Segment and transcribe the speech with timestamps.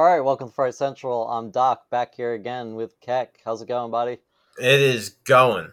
[0.00, 1.28] All right, welcome to Fright Central.
[1.28, 3.38] I'm Doc, back here again with Keck.
[3.44, 4.16] How's it going, buddy?
[4.58, 5.68] It is going.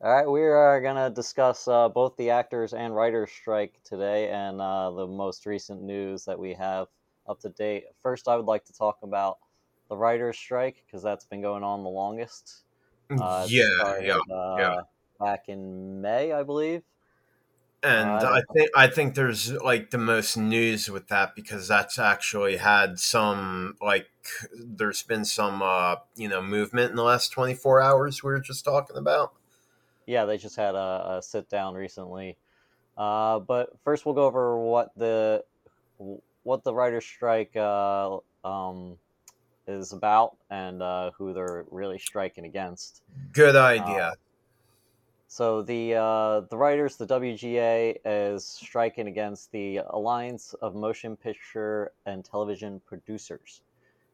[0.00, 4.30] All right, we are going to discuss uh, both the actors and writers strike today
[4.30, 6.86] and uh, the most recent news that we have
[7.28, 7.86] up to date.
[8.04, 9.38] First, I would like to talk about
[9.88, 12.62] the writers strike because that's been going on the longest.
[13.10, 14.76] Uh, yeah, started, yeah, uh, yeah.
[15.18, 16.82] Back in May, I believe.
[17.82, 21.98] And Uh, I think I think there's like the most news with that because that's
[21.98, 24.10] actually had some like
[24.52, 28.64] there's been some uh you know movement in the last 24 hours we were just
[28.66, 29.32] talking about.
[30.06, 32.36] Yeah, they just had a, a sit down recently.
[32.98, 35.42] Uh, but first, we'll go over what the
[36.42, 38.98] what the writer strike uh, um,
[39.66, 43.02] is about and uh, who they're really striking against.
[43.32, 44.14] Good idea.
[45.32, 51.92] So the uh, the writers, the WGA, is striking against the Alliance of Motion Picture
[52.04, 53.62] and Television Producers.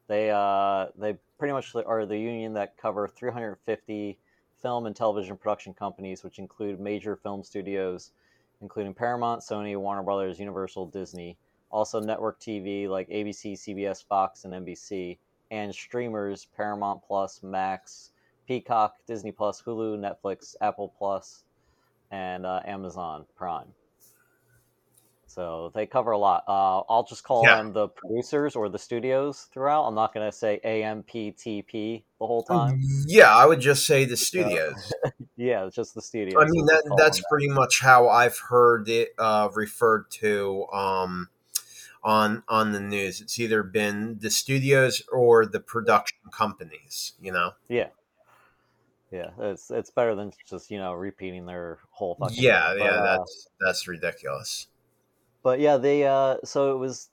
[0.09, 4.19] They uh, they pretty much are the union that cover 350
[4.61, 8.13] film and television production companies, which include major film studios,
[8.61, 11.39] including Paramount, Sony, Warner Brothers, Universal, Disney.
[11.71, 15.17] Also, network TV like ABC, CBS, Fox, and NBC,
[15.51, 18.13] and streamers Paramount Plus, Max,
[18.47, 21.45] Peacock, Disney Plus, Hulu, Netflix, Apple Plus,
[22.11, 23.69] and uh, Amazon Prime.
[25.27, 26.45] So they cover a lot.
[26.49, 27.57] Uh, I'll just call Yeah.
[27.57, 29.85] them the producers or the studios throughout.
[29.85, 32.81] I'm not going to say AMPTP the whole time.
[33.07, 34.93] Yeah, I would just say the studios.
[35.39, 36.43] Yeah, it's just the studios.
[36.43, 41.29] I mean that that's pretty much how I've heard it uh, referred to um,
[42.03, 43.21] on on the news.
[43.21, 47.13] It's either been the studios or the production companies.
[47.21, 47.53] You know.
[47.69, 47.89] Yeah.
[49.13, 52.37] Yeah, it's it's better than just you know repeating their whole fucking.
[52.43, 52.79] Yeah, thing.
[52.81, 54.67] yeah, But, uh, that's that's ridiculous.
[55.43, 57.11] but yeah, they uh, so it was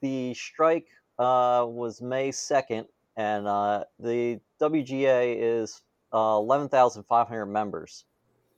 [0.00, 0.88] the strike
[1.18, 2.86] uh, was May second,
[3.16, 5.82] and uh, the WGA is
[6.12, 8.04] uh, eleven thousand five hundred members,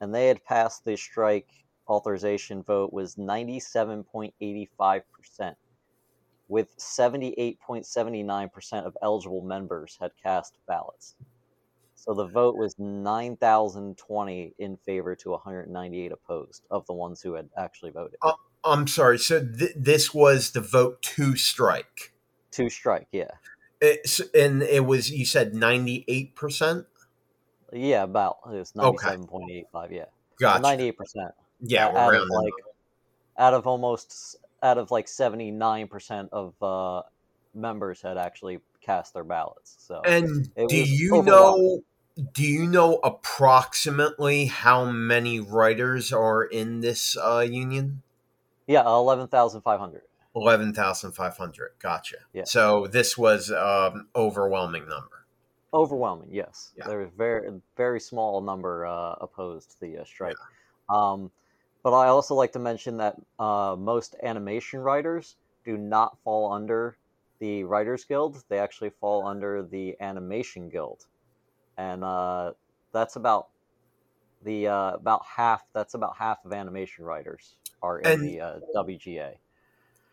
[0.01, 1.49] and they had passed the strike
[1.89, 5.57] authorization vote was ninety seven point eighty five percent,
[6.49, 11.17] with seventy eight point seventy nine percent of eligible members had cast ballots.
[12.05, 16.65] So the vote was nine thousand twenty in favor to one hundred ninety eight opposed
[16.69, 18.17] of the ones who had actually voted.
[18.65, 19.21] I'm sorry.
[19.21, 22.13] So th- this was the vote to strike.
[22.53, 23.31] To strike, yeah.
[23.81, 26.87] It's, and it was you said 98 percent.
[27.73, 28.85] Yeah, about it's Okay.
[28.85, 29.93] ninety seven point eight five.
[29.93, 30.07] Yeah,
[30.41, 30.61] Gotcha.
[30.61, 31.31] ninety eight percent.
[31.61, 32.53] yeah, out of like
[33.39, 37.03] out of almost out of like seventy nine percent of uh,
[37.55, 39.77] members had actually cast their ballots.
[39.79, 41.81] So And do you know?
[42.33, 48.03] Do you know approximately how many writers are in this uh, union?
[48.67, 50.03] yeah, eleven thousand five hundred.
[50.35, 51.73] Eleven thousand five hundred.
[51.79, 52.17] Gotcha.
[52.33, 52.45] Yeah.
[52.45, 55.27] So this was um, overwhelming number.
[55.75, 56.73] Overwhelming, yes.
[56.77, 56.87] Yeah.
[56.87, 60.37] There was very very small number uh, opposed the uh, strike.
[60.89, 61.31] Um,
[61.83, 66.97] but I also like to mention that uh, most animation writers do not fall under
[67.39, 68.43] the Writers Guild.
[68.49, 71.07] They actually fall under the Animation Guild,
[71.77, 72.53] and uh,
[72.93, 73.49] that's about
[74.45, 75.63] the uh, about half.
[75.73, 79.35] That's about half of animation writers are in And- the uh, WGA.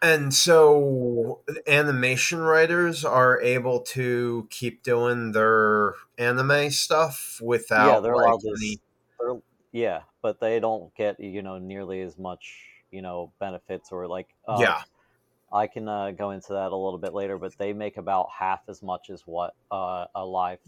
[0.01, 8.15] And so animation writers are able to keep doing their anime stuff without yeah, they're
[8.15, 9.41] like, allowed any-
[9.73, 14.29] yeah, but they don't get you know nearly as much you know benefits or like
[14.47, 14.83] uh, yeah.
[15.51, 18.61] I can uh, go into that a little bit later, but they make about half
[18.69, 20.59] as much as what uh, a live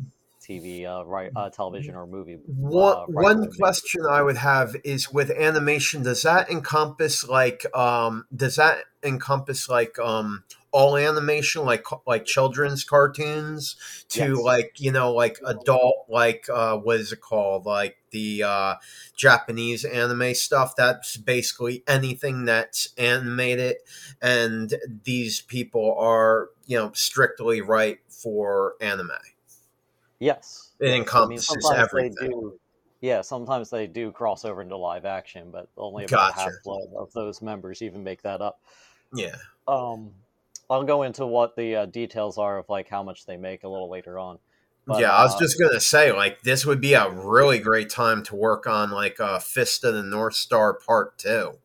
[0.42, 2.38] TV, uh, right, uh, television or movie.
[2.48, 7.66] One, uh, writer one question I would have is with animation, does that encompass like
[7.76, 13.76] um does that encompass like um all animation like like children's cartoons
[14.10, 14.38] to Yes.
[14.38, 18.76] like you know like adult like uh what is it called like the uh
[19.16, 23.78] Japanese anime stuff that's basically anything that's animated
[24.22, 29.12] and these people are you know strictly right for anime
[30.22, 31.10] Yes, It yes.
[31.16, 32.16] I mean, sometimes everything.
[32.22, 32.60] They do,
[33.02, 36.42] yeah, sometimes they do cross over into live action, but only about Gotcha.
[36.42, 38.62] half of- of those members even make that up.
[39.14, 39.36] yeah
[39.68, 40.12] Um,
[40.70, 43.68] I'll go into what the uh, details are of like how much they make a
[43.68, 44.38] little later on.
[44.86, 47.90] But, yeah, I was uh, just gonna say, like, this would be a really great
[47.90, 51.58] time to work on like uh, Fist of the North Star Part Two.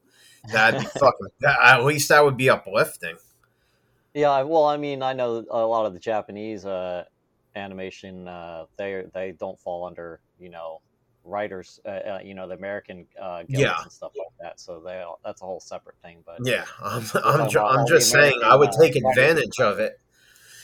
[0.51, 1.29] That'd be fucking.
[1.41, 3.17] that- At least that would be uplifting.
[4.15, 7.05] Yeah, well, I mean, I know a lot of the Japanese uh,
[7.57, 8.29] animation.
[8.29, 10.81] Uh, they they don't fall under you know
[11.25, 11.81] writers.
[11.85, 13.83] Uh, uh, you know the American uh, Yeah.
[13.83, 14.61] and stuff like that.
[14.61, 16.23] So they that's a whole separate thing.
[16.25, 19.99] But Yeah, I'm, I'm, ju- I'm just saying, I would uh, take advantage of it.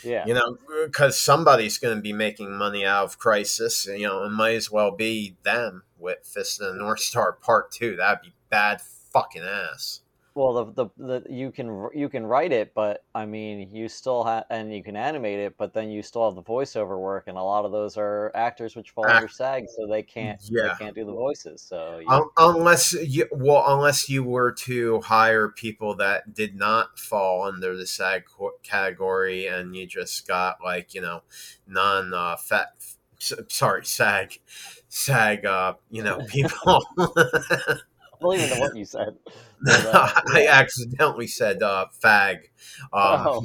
[0.04, 0.26] Yeah.
[0.26, 3.86] You know, because somebody's going to be making money out of Crisis.
[3.86, 7.70] You know, it might as well be them with Fist of the North Star Part
[7.70, 7.94] Two.
[7.96, 8.80] That'd be bad
[9.12, 10.00] fucking ass.
[10.34, 14.24] Well, the, the the you can you can write it, but I mean, you still
[14.24, 17.36] have and you can animate it, but then you still have the voiceover work, and
[17.36, 20.68] a lot of those are actors which fall Act- under SAG, so they can't Yeah.
[20.68, 21.60] they can't do the voices.
[21.60, 26.98] So you, Un- unless you well, unless you were to hire people that did not
[26.98, 28.24] fall under the SAG
[28.62, 31.22] category, and you just got like you know
[31.66, 32.74] non uh, fat.
[33.18, 34.40] Sorry, SAG,
[34.88, 35.44] SAG.
[35.44, 36.82] Uh, you know people.
[38.22, 39.16] I don't even know what you said.
[39.64, 40.58] But, uh, I yeah.
[40.58, 42.48] accidentally said uh, fag.
[42.92, 43.44] Um,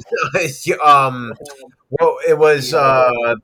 [0.84, 1.32] um,
[1.90, 2.74] well, it was.
[2.74, 3.36] Uh,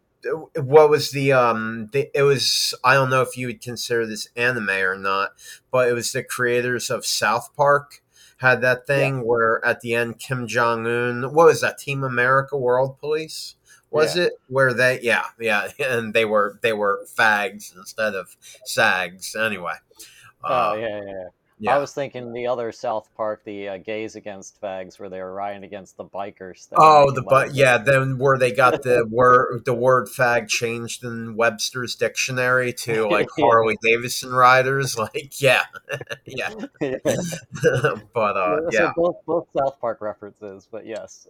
[0.56, 1.88] what was the um?
[1.92, 2.74] The, it was.
[2.82, 5.32] I don't know if you would consider this anime or not,
[5.70, 8.02] but it was the creators of South Park
[8.38, 11.32] had that thing where at the end Kim Jong Un.
[11.32, 11.78] What was that?
[11.78, 13.56] Team America World Police.
[13.90, 15.00] Was it where they?
[15.02, 19.36] Yeah, yeah, and they were they were fags instead of sags.
[19.36, 19.74] Anyway.
[20.46, 21.28] Oh Uh, yeah, yeah, yeah.
[21.58, 21.74] yeah.
[21.76, 25.32] I was thinking the other South Park, the uh, gays against fags, where they were
[25.32, 26.68] rioting against the bikers.
[26.76, 31.36] Oh, the but yeah, then where they got the word the word fag changed in
[31.36, 33.28] Webster's dictionary to like.
[33.38, 35.64] Harley Davidson riders, like yeah,
[36.24, 36.50] yeah.
[36.80, 36.96] Yeah.
[38.14, 41.26] but uh, so yeah, both both South Park references, but yes.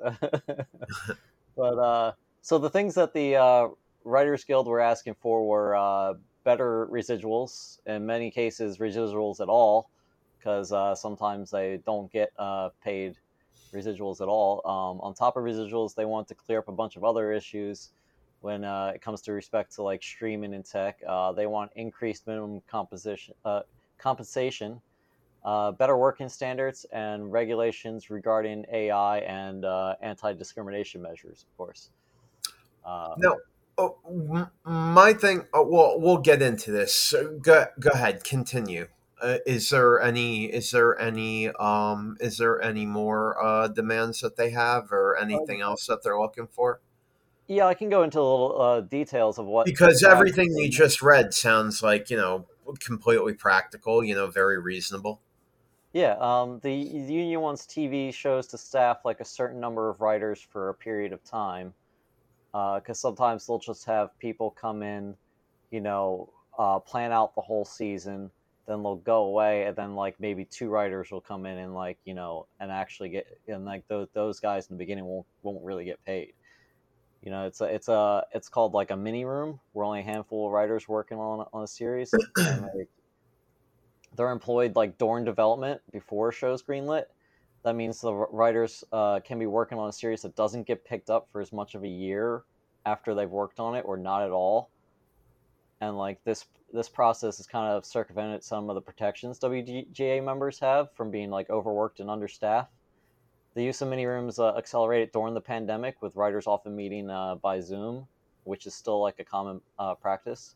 [1.57, 2.13] but uh,
[2.43, 3.69] so the things that the uh,
[4.05, 6.15] Writers Guild were asking for were uh,
[6.45, 7.79] better residuals.
[7.87, 9.91] In many cases, residuals at all,
[10.39, 13.17] because uh, sometimes they don't get uh, paid
[13.73, 14.61] residuals at all.
[14.65, 17.91] Um, on top of residuals, they want to clear up a bunch of other issues
[18.41, 20.99] when uh, it comes to respect to like streaming and tech.
[21.07, 23.63] Uh, they want increased minimum composition uh,
[23.99, 24.81] compensation
[25.45, 31.91] uh, better working standards and regulations regarding AI and uh, anti-discrimination measures, of course.
[32.85, 33.39] Uh, no.
[33.77, 35.47] Oh, my thing.
[35.53, 36.95] Oh, well, we'll get into this.
[36.95, 38.89] So go go ahead, continue.
[39.21, 40.47] Uh, is there any?
[40.47, 41.49] Is there any?
[41.49, 46.19] Um, is there any more uh, demands that they have, or anything else that they're
[46.21, 46.81] looking for?
[47.47, 51.03] yeah, I can go into a little uh, details of what because everything you just
[51.03, 52.47] read sounds like you know
[52.81, 55.21] completely practical you know very reasonable
[55.93, 60.01] Yeah, um, the, the union wants TV shows to staff like a certain number of
[60.01, 61.73] writers for a period of time,
[62.55, 65.17] because sometimes they'll just have people come in,
[65.73, 68.31] you know, uh, plan out the whole season,
[68.67, 71.99] then they'll go away, and then like maybe two writers will come in and like
[72.05, 75.65] you know and actually get and like those those guys in the beginning won't won't
[75.65, 76.33] really get paid.
[77.23, 80.05] You know, it's a it's a it's called like a mini room where only a
[80.05, 82.87] handful of writers working on on a series, and they,
[84.17, 87.07] they're employed like during development before a show's greenlit.
[87.65, 91.09] That means the writers uh, can be working on a series that doesn't get picked
[91.09, 92.45] up for as much of a year
[92.85, 94.71] after they've worked on it, or not at all.
[95.81, 96.45] And like this,
[96.75, 101.31] this process has kind of circumvented some of the protections WGA members have from being
[101.31, 102.71] like overworked and understaffed.
[103.55, 107.37] The use of mini rooms uh, accelerated during the pandemic, with writers often meeting uh,
[107.37, 108.07] by Zoom,
[108.43, 110.55] which is still like a common uh, practice.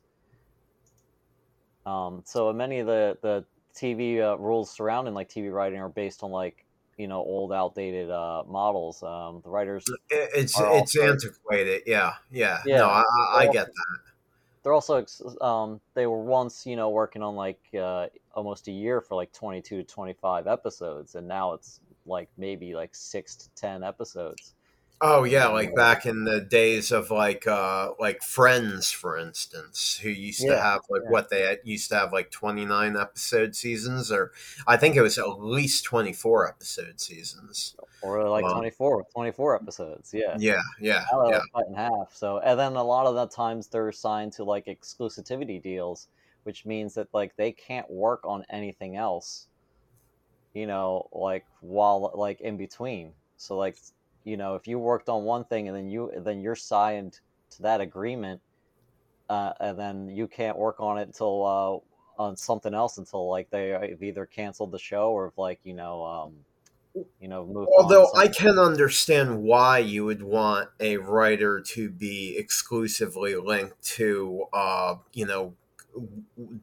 [1.86, 3.44] Um, so many of the the
[3.74, 6.66] TV uh, rules surrounding like TV writing are based on like
[6.98, 9.02] you know old, outdated uh, models.
[9.02, 12.78] Um, the writers it's it's antiquated yeah yeah, Yeah.
[12.78, 13.98] no i, I, get that
[14.62, 15.04] they're also
[15.40, 19.32] um, they were once you know working on like uh, almost a year for like
[19.32, 24.54] 22 to 25 episodes and now it's like maybe like six to ten episodes
[25.00, 30.08] oh yeah like back in the days of like uh like friends for instance who
[30.08, 31.10] used to have like yeah.
[31.10, 34.32] what they used to have like 29 episode seasons or
[34.66, 38.54] i think it was at least 24 episode seasons or like Wow.
[38.54, 42.82] 24 24 episodes yeah yeah yeah now yeah cut in half so and then a
[42.82, 46.08] lot of the times they're signed to like exclusivity deals
[46.42, 49.46] which means that like they can't work on anything else
[50.54, 53.76] you know like while like in between so like
[54.28, 57.20] you know if you worked on one thing and then you then you're signed
[57.50, 58.40] to that agreement
[59.30, 61.44] uh, and then you can't work on it until
[62.18, 65.60] uh, on something else until like they have either canceled the show or have like
[65.64, 66.34] you know um
[67.20, 72.36] you know moved Although I can understand why you would want a writer to be
[72.36, 75.54] exclusively linked to, uh, you know,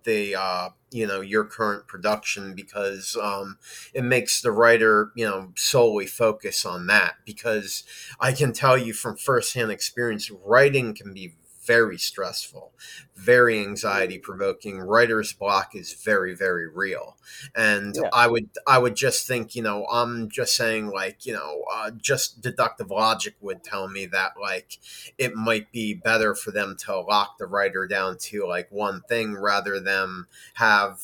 [0.04, 3.58] the uh, you know your current production because um,
[3.94, 7.16] it makes the writer you know solely focus on that.
[7.26, 7.84] Because
[8.20, 12.74] I can tell you from firsthand experience, writing can be very stressful,
[13.16, 14.80] very anxiety provoking.
[14.80, 17.18] Writer's block is very, very real.
[17.56, 18.10] And Yeah.
[18.14, 21.92] I would, I would just think, you know, I'm just saying, like, you know, uh,
[21.92, 24.80] just deductive logic would tell me that, like,
[25.18, 29.36] it might be better for them to lock the writer down to like one thing
[29.36, 31.00] rather than have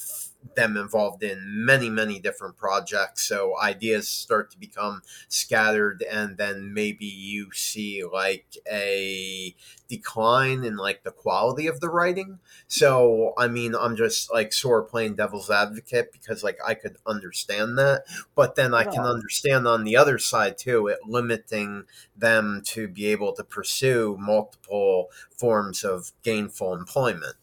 [0.56, 3.24] them involved in many many different projects.
[3.24, 9.56] So ideas start to become scattered and then maybe you see like a
[9.88, 12.40] decline in like the quality of the writing.
[12.68, 16.98] So i mean i'm just like sort of playing devil's advocate because like i could
[17.06, 18.04] understand that
[18.36, 21.84] but then i can understand on the other side too it limiting
[22.16, 27.36] them to be able to pursue multiple forms of gainful employment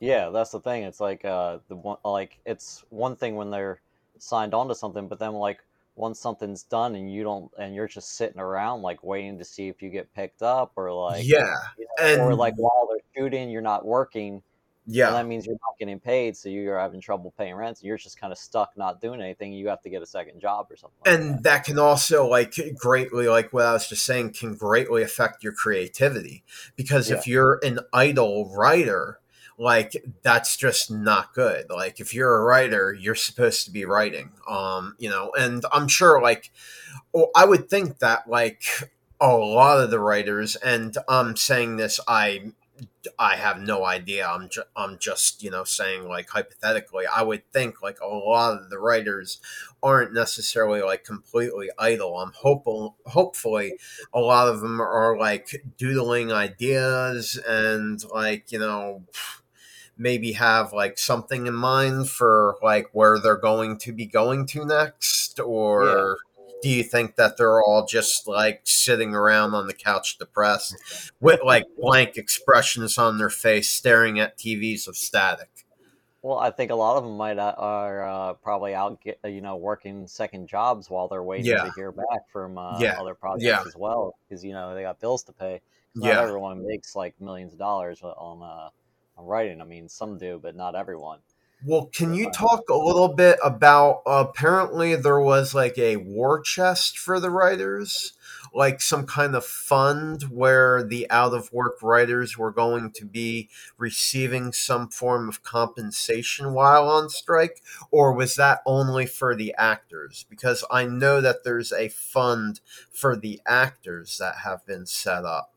[0.00, 0.82] Yeah, that's the thing.
[0.82, 3.80] It's like uh the one like it's one thing when they're
[4.18, 5.60] signed on to something, but then like
[6.00, 9.68] once something's done and you don't and you're just sitting around like waiting to see
[9.68, 13.50] if you get picked up or like yeah you know, or like while they're shooting
[13.50, 14.42] you're not working
[14.86, 17.86] yeah and that means you're not getting paid so you're having trouble paying rent so
[17.86, 20.66] you're just kind of stuck not doing anything you have to get a second job
[20.70, 24.32] or something like and that can also like greatly like what i was just saying
[24.32, 26.42] can greatly affect your creativity
[26.76, 29.19] because if you're an idle writer
[29.60, 34.30] like that's just not good like if you're a writer you're supposed to be writing
[34.48, 36.50] um you know and i'm sure like
[37.36, 38.62] i would think that like
[39.20, 42.52] a lot of the writers and i'm saying this i
[43.18, 44.26] I have no idea.
[44.26, 47.06] I'm ju- I'm just you know saying like hypothetically.
[47.06, 49.38] I would think like a lot of the writers
[49.82, 52.18] aren't necessarily like completely idle.
[52.18, 52.96] I'm hopeful.
[53.06, 53.78] Hopefully,
[54.12, 59.02] a lot of them are like doodling ideas and like you know
[60.00, 64.64] maybe have like something in mind for like where they're going to be going to
[64.64, 66.18] next or
[66.62, 70.76] do you think that they're all just like sitting around on the couch depressed
[71.20, 75.66] with like blank expressions on their face staring at TVs of static
[76.22, 79.28] Well, I think a lot of them might uh, are uh, probably out, get, uh,
[79.28, 81.62] you know, working second jobs while they're waiting Yeah.
[81.62, 82.98] to hear back from uh, Yeah.
[82.98, 83.62] other projects Yeah.
[83.64, 85.62] as well, because you know they got bills to pay.
[85.98, 88.70] Not yeah everyone makes like millions of dollars on uh, on
[89.16, 89.60] writing.
[89.60, 91.20] I mean, some do, but not everyone.
[91.62, 94.00] Well, can you uh, talk a little bit about?
[94.06, 98.14] apparently, there was like a war chest for the writers,
[98.54, 103.50] like some kind of fund where the out of work writers were going to be
[103.76, 110.24] receiving some form of compensation while on strike, or was that only for the actors?
[110.30, 115.52] Because I know that there's a fund for the actors that have been set up.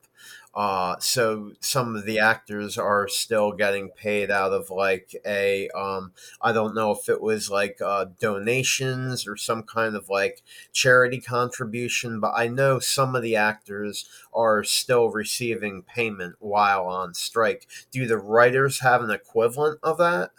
[0.55, 6.11] Uh, so some of the actors are still getting paid out of like a um,
[6.41, 11.19] I don't know if it was like uh, donations or some kind of like charity
[11.19, 17.67] contribution, but I know some of the actors are still receiving payment while on strike.
[17.91, 20.31] Do the writers have an equivalent of that?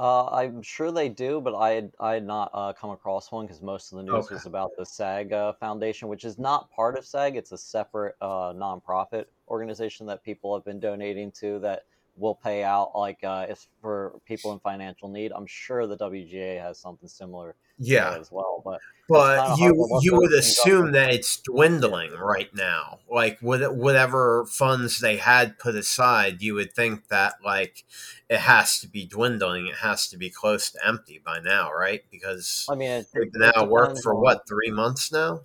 [0.00, 3.44] Uh, I'm sure they do, but I had, I had not uh, come across one
[3.44, 4.30] because most of the news Okay.
[4.30, 7.36] was about the SAG uh, Foundation, which is not part of SAG.
[7.36, 11.84] It's a separate uh, nonprofit organization that people have been donating to that
[12.20, 15.32] will pay out like uh, if for people in financial need.
[15.32, 18.62] I'm sure the WGA has something similar Yeah, as well.
[18.64, 23.00] But but you you would assume that it's dwindling right now.
[23.10, 27.84] Like with whatever funds they had put aside, you would think that like
[28.28, 29.66] it has to be dwindling.
[29.66, 32.02] It has to be close to empty by now, right?
[32.10, 35.40] Because I mean, it, they've it, been out of work for what three months now.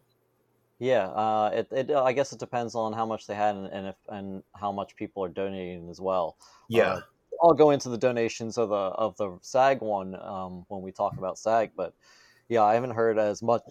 [0.79, 3.87] Yeah, uh, it, it I guess it depends on how much they had and, and
[3.87, 6.37] if and how much people are donating as well.
[6.67, 7.01] Yeah, Uh,
[7.41, 11.17] I'll go into the donations of the of the SAG one um, when we talk
[11.17, 11.93] about SAG, but
[12.49, 13.63] yeah, I haven't heard as much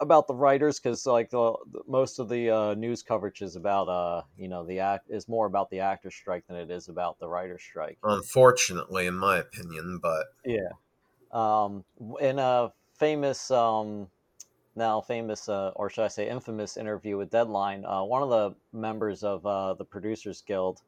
[0.00, 3.88] about the writers because like the, the most of the uh, news coverage is about
[3.88, 7.18] uh you know the act is more about the actor strike than it is about
[7.18, 7.98] the writer strike.
[8.02, 10.72] unfortunately, in my opinion, but Yeah.
[11.32, 11.84] Um,
[12.20, 14.10] in a famous, um,
[14.76, 18.54] now famous, uh, or should I say infamous interview with Deadline, uh, one of the
[18.72, 20.80] members of uh, the Producers Guild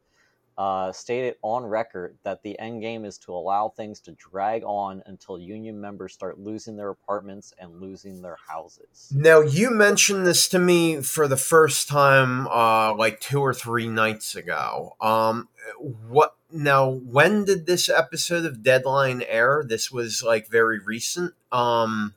[0.59, 5.01] uh, stated on record that the end game is to allow things to drag on
[5.05, 9.09] until union members start losing their apartments and losing their houses.
[9.15, 13.87] Now you mentioned this to me for the first time, uh, like two or three
[13.87, 14.97] nights ago.
[14.99, 15.47] Um,
[16.09, 16.89] what now?
[16.89, 19.63] When did this episode of Deadline air?
[19.65, 21.35] This was like very recent.
[21.53, 22.15] Um,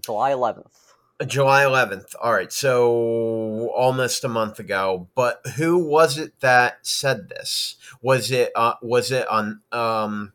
[0.00, 0.83] July 11th.
[1.26, 2.14] July 11th.
[2.20, 5.08] All right, so almost a month ago.
[5.14, 7.76] But who was it that said this?
[8.02, 10.32] Was it uh, was it on um,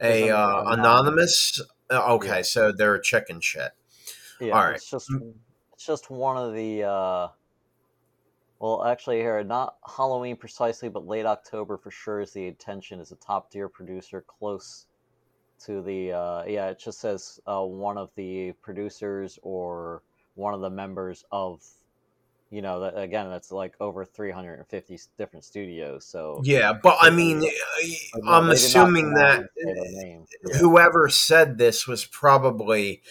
[0.00, 1.60] a uh, an- anonymous?
[1.90, 2.42] Uh, okay, Yeah.
[2.42, 3.72] so they're chicken shit.
[4.40, 4.74] Yeah, All right.
[4.76, 5.10] it's just
[5.72, 7.28] it's just one of the uh,
[8.58, 13.00] Well, actually, here not Halloween precisely, but late October for sure is the intention.
[13.00, 14.86] Is a top tier producer close
[15.64, 16.68] to the uh, yeah.
[16.68, 20.02] It just says uh, one of the producers or
[20.34, 21.62] one of the members of
[22.50, 27.42] you know that again that's like over 350 different studios so yeah but i mean
[28.26, 29.46] i'm assuming that
[30.58, 33.02] whoever said this was probably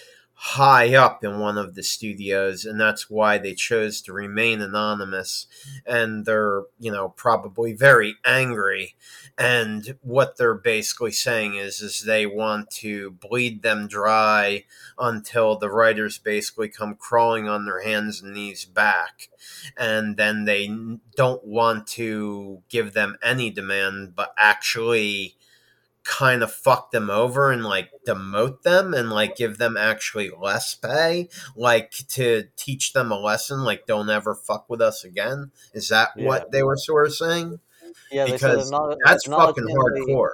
[0.42, 5.48] high up in one of the studios and that's why they chose to remain anonymous.
[5.86, 8.96] And they're you know probably very angry.
[9.38, 14.64] And what they're basically saying is is they want to bleed them dry
[14.98, 19.28] until the writers basically come crawling on their hands and knees back.
[19.78, 20.70] And then they
[21.18, 25.36] don't want to give them any demand but actually
[26.10, 30.74] kind of fuck them over and like demote them and like give them actually less
[30.74, 35.52] pay, like to teach them a lesson, like don't ever fuck with us again.
[35.72, 36.26] Is that yeah.
[36.26, 37.60] what they were sort of saying?
[38.12, 38.72] Yeah, because
[39.06, 40.32] that's fucking hardcore.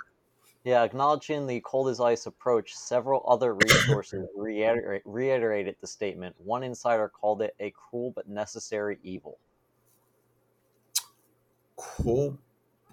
[0.63, 6.36] The, yeah, acknowledging the cold as ice approach, several other resources reiterate, reiterated the statement.
[6.38, 9.39] One insider called it a cruel but necessary evil.
[11.75, 12.39] Cool,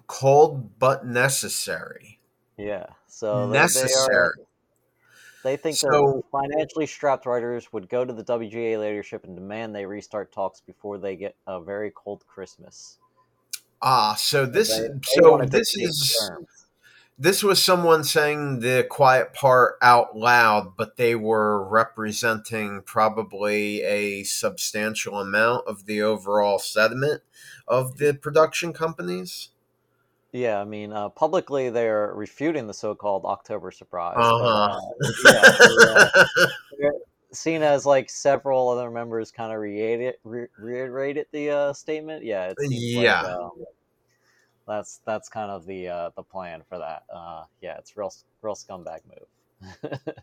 [0.05, 2.19] cold but necessary.
[2.57, 2.85] Yeah.
[3.07, 3.87] So necessary.
[3.87, 4.33] They, they, are,
[5.43, 9.85] they think so, financially strapped writers would go to the WGA leadership and demand they
[9.85, 12.97] restart talks before they get a very cold Christmas.
[13.81, 16.47] Ah, so this they, so this is terms.
[17.19, 24.23] this was someone saying the quiet part out loud, but they were representing probably a
[24.23, 27.23] substantial amount of the overall sediment
[27.67, 29.49] of the production companies.
[30.33, 34.15] Yeah, I mean, uh, publicly they're refuting the so-called October surprise.
[34.17, 34.81] Uh-huh.
[35.23, 36.25] But, uh,
[36.79, 36.89] yeah,
[37.31, 42.23] seen as like several other members kind of reiterated, re- reiterated the uh, statement.
[42.23, 43.21] Yeah, it yeah.
[43.21, 43.51] Like, um,
[44.67, 47.03] that's that's kind of the uh, the plan for that.
[47.13, 49.83] Uh, yeah, it's real real scumbag move.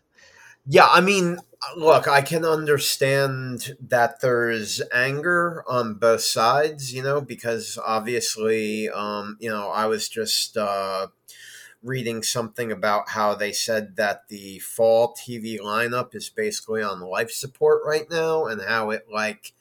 [0.65, 1.39] Yeah, I mean,
[1.75, 9.37] look, I can understand that there's anger on both sides, you know, because obviously, um,
[9.39, 11.07] you know, I was just uh,
[11.83, 17.31] reading something about how they said that the fall TV lineup is basically on life
[17.31, 19.53] support right now and how it, like,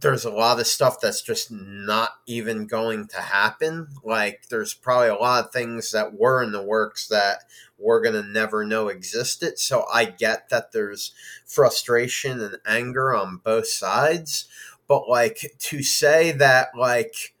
[0.00, 3.88] there's a lot of stuff that's just not even going to happen.
[4.02, 7.44] Like, there's probably a lot of things that were in the works that
[7.78, 9.58] we're going to never know existed.
[9.58, 11.12] So I get that there's
[11.46, 14.46] frustration and anger on both sides.
[14.86, 17.34] But, like, to say that, like,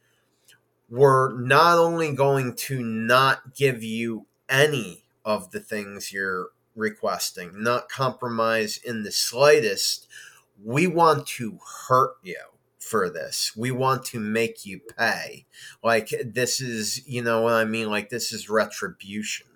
[0.88, 7.88] we're not only going to not give you any of the things you're requesting, not
[7.88, 10.06] compromise in the slightest
[10.62, 12.40] we want to hurt you
[12.78, 13.52] for this.
[13.56, 15.46] We want to make you pay.
[15.82, 17.90] Like this is, you know what I mean?
[17.90, 19.46] Like this is retribution.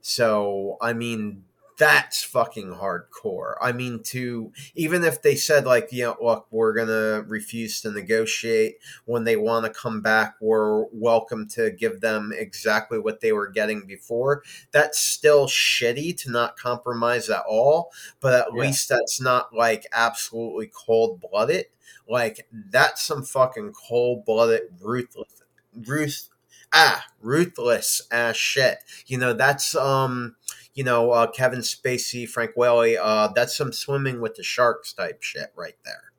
[0.00, 1.45] So, I mean,
[1.76, 3.54] that's fucking hardcore.
[3.60, 7.90] I mean, to even if they said like, you know, look, we're gonna refuse to
[7.90, 13.32] negotiate when they want to come back, we're welcome to give them exactly what they
[13.32, 14.42] were getting before.
[14.72, 18.62] That's still shitty to not compromise at all, but at yeah.
[18.62, 21.66] least that's not like absolutely cold blooded.
[22.08, 25.42] Like that's some fucking cold blooded, ruthless,
[25.74, 26.28] ruth,
[26.76, 28.78] ah, ruthless ass shit.
[29.06, 30.36] You know, that's um
[30.74, 35.22] you know, uh, Kevin Spacey, Frank Whaley, uh, that's some swimming with the sharks type
[35.22, 36.12] shit right there.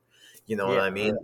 [0.46, 1.16] You know yeah, what I mean?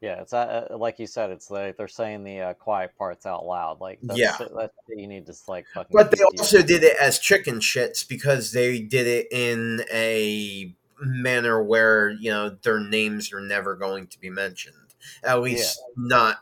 [0.00, 1.30] Yeah, it's uh, uh, like you said.
[1.30, 3.82] It's like they're saying the uh, quiet parts out loud.
[3.82, 5.90] Like, that's, yeah, that's, you need to like fucking.
[5.92, 11.62] But they also did it as chicken shits because they did it in a manner
[11.62, 14.76] where you know their names are never going to be mentioned.
[15.22, 15.92] At least yeah.
[16.08, 16.36] not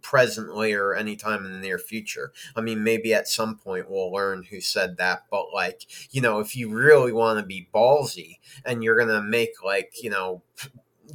[0.00, 2.32] presently or anytime in the near future.
[2.56, 6.40] I mean, maybe at some point we'll learn who said that, but like, you know,
[6.40, 10.42] if you really want to be ballsy and you're going to make like, you know,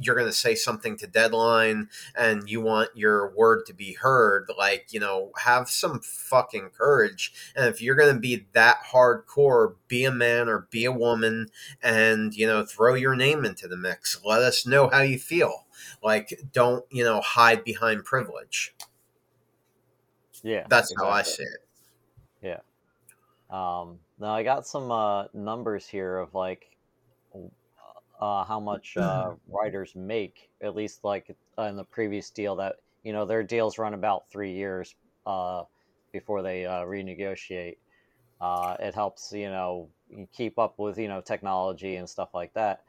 [0.00, 4.48] you're going to say something to deadline and you want your word to be heard
[4.58, 9.74] like you know have some fucking courage and if you're going to be that hardcore
[9.88, 11.46] be a man or be a woman
[11.82, 15.66] and you know throw your name into the mix let us know how you feel
[16.02, 18.74] like, don't you know hide behind privilege.
[20.42, 21.10] Yeah, that's exactly.
[21.10, 21.66] how I see it.
[22.42, 22.60] Yeah.
[23.50, 26.76] Um, now I got some uh, numbers here of like
[28.20, 30.50] uh, how much uh, writers make.
[30.62, 34.52] At least like in the previous deal, that you know their deals run about three
[34.52, 34.94] years
[35.26, 35.64] uh,
[36.12, 37.76] before they uh, renegotiate.
[38.40, 39.88] Uh, it helps you know
[40.32, 42.82] keep up with you know technology and stuff like that.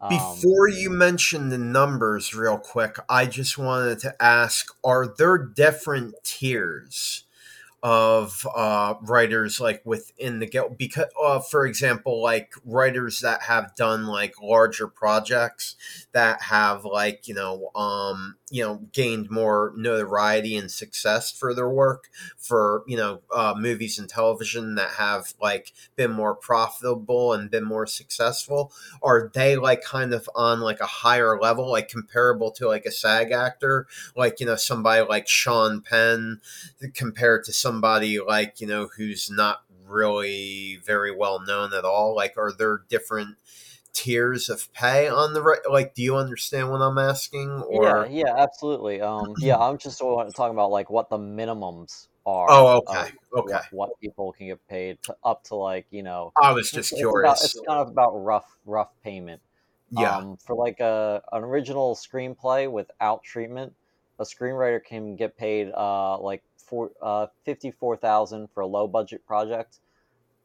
[0.00, 5.38] Um, Before you mention the numbers, real quick, I just wanted to ask: Are there
[5.38, 7.24] different tiers
[7.82, 10.78] of uh, writers like within the guild?
[10.78, 15.76] Because, uh, for example, like writers that have done like larger projects
[16.12, 21.68] that have like you know um, you know gained more notoriety and success for their
[21.68, 27.50] work for you know uh, movies and television that have like been more profitable and
[27.50, 28.70] been more successful
[29.02, 32.90] are they like kind of on like a higher level like comparable to like a
[32.90, 36.38] sag actor like you know somebody like sean penn
[36.94, 42.36] compared to somebody like you know who's not really very well known at all like
[42.36, 43.36] are there different
[43.92, 48.24] tiers of pay on the right like do you understand what i'm asking or yeah,
[48.26, 49.00] yeah, absolutely.
[49.02, 52.46] Um, yeah, I'm just talking about like what the minimums are.
[52.50, 56.32] oh okay okay what, what people can get paid to, up to like you know
[56.40, 59.40] i was it's, just it's about curious it's kind of about rough rough payment.
[59.90, 63.74] yeah Um, for like a an original screenplay without treatment,
[64.18, 68.88] a screenwriter can get paid uh like four uh fifty four thousand for a low
[68.88, 69.80] budget project,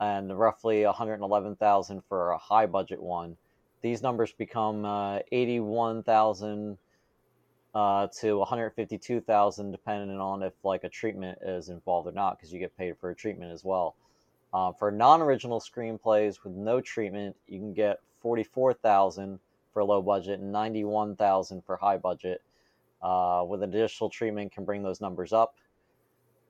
[0.01, 3.37] and roughly one hundred eleven thousand for a high budget one.
[3.81, 6.77] These numbers become uh, eighty one thousand
[7.73, 12.09] uh, to one hundred fifty two thousand, depending on if like a treatment is involved
[12.09, 13.95] or not, because you get paid for a treatment as well.
[14.53, 19.39] Uh, for non-original screenplays with no treatment, you can get forty-four thousand
[19.71, 22.41] for low budget and ninety-one thousand for high budget.
[23.01, 25.55] Uh, with additional treatment, can bring those numbers up.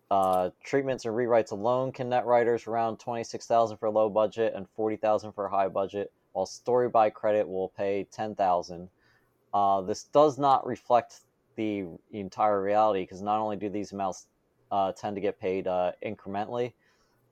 [0.09, 4.65] Uh, treatments and rewrites alone can net writers around twenty-six thousand for low budget and
[4.69, 8.89] forty thousand for high budget, while story by credit will pay ten thousand.
[9.53, 11.21] Uh, this does not reflect
[11.57, 14.27] the entire reality because not only do these amounts
[14.71, 16.71] uh, tend to get paid uh, incrementally,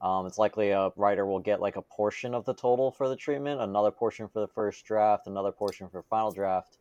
[0.02, 3.16] um, it's likely a writer will get like a portion of the total for the
[3.16, 6.78] treatment, another portion for the first draft, another portion for final draft,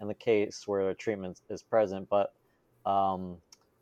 [0.00, 2.08] in the case where the treatment is present.
[2.10, 2.34] But
[2.84, 3.36] um,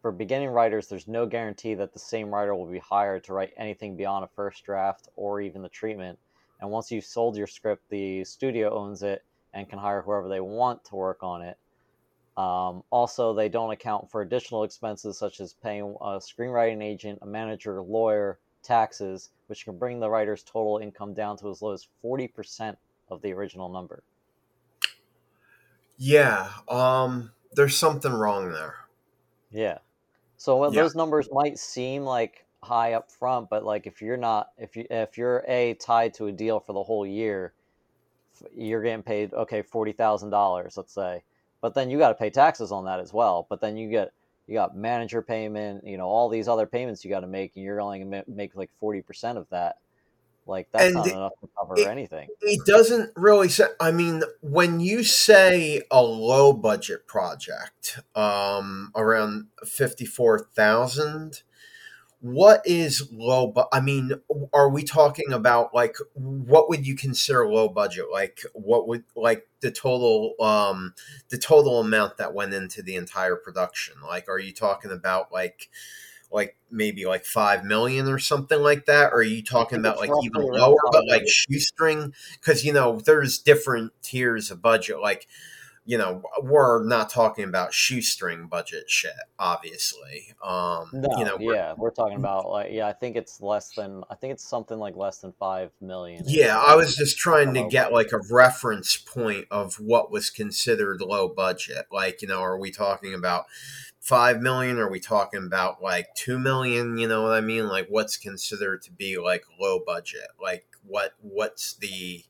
[0.06, 3.52] for beginning writers, there's no guarantee that the same writer will be hired to write
[3.56, 6.16] anything beyond a first draft or even the treatment.
[6.60, 10.38] And once you've sold your script, the studio owns it and can hire whoever they
[10.38, 11.58] want to work on it.
[12.36, 17.26] Um, also, they don't account for additional expenses such as paying a screenwriting agent, a
[17.26, 21.88] manager, lawyer, taxes, which can bring the writer's total income down to as low as
[22.04, 22.76] 40%
[23.10, 24.04] of the original number.
[25.98, 28.76] yeah um there's something wrong there
[29.50, 29.78] Yeah.
[30.37, 30.83] So well, Yeah.
[30.83, 34.87] those numbers might seem like high up front, but like if you're not, if you
[34.90, 37.55] if you're a tied to a deal for the whole year,
[38.55, 41.22] you're getting paid okay forty thousand dollars, let's say,
[41.61, 43.46] but then you got to pay taxes on that as well.
[43.49, 44.12] But then you get
[44.46, 47.64] you got manager payment, you know, all these other payments you got to make, and
[47.64, 49.77] you're only gonna make like forty percent of that.
[50.46, 52.28] Like that's And not it- enough to cover it- anything.
[52.40, 59.46] it doesn't really say i mean when you say a low budget project um around
[59.64, 61.42] 54000
[62.20, 64.12] what is low but i mean
[64.52, 69.46] are we talking about like what would you consider low budget like what would like
[69.61, 70.94] the total um
[71.28, 75.68] the total amount that went into the entire production like are you talking about like
[76.32, 79.12] like maybe like five million or something like that?
[79.12, 82.12] Or are you talking about like even lower but like shoestring?
[82.40, 85.26] Because you know there's different tiers of budget like
[85.88, 90.34] you know we're not talking about shoestring budget shit obviously.
[90.42, 93.70] Um No, you know we're- yeah, we're talking about like yeah, I think it's less
[93.74, 96.22] than I think it's something like less than five million.
[96.26, 101.00] yeah i was just trying to get like a reference point of what was considered
[101.00, 101.86] low budget.
[101.92, 103.44] Like you know are we talking about
[104.06, 104.78] five million?
[104.78, 106.96] Are we talking about like two million?
[106.96, 107.66] You know what i mean?
[107.66, 110.28] Like what's considered to be like low budget?
[110.40, 112.24] Like what what's the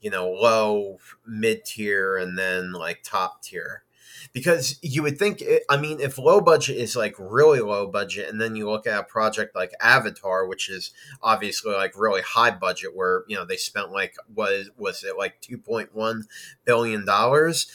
[0.00, 3.84] you know low mid tier and then like top tier?
[4.32, 8.28] Because you would think it, i mean if low budget is like really low budget
[8.28, 10.90] and then you look at a project like avatar which is
[11.22, 15.40] obviously like really high budget where you know they spent like was was it like
[15.40, 16.24] 2.1
[16.64, 17.70] billion dollars?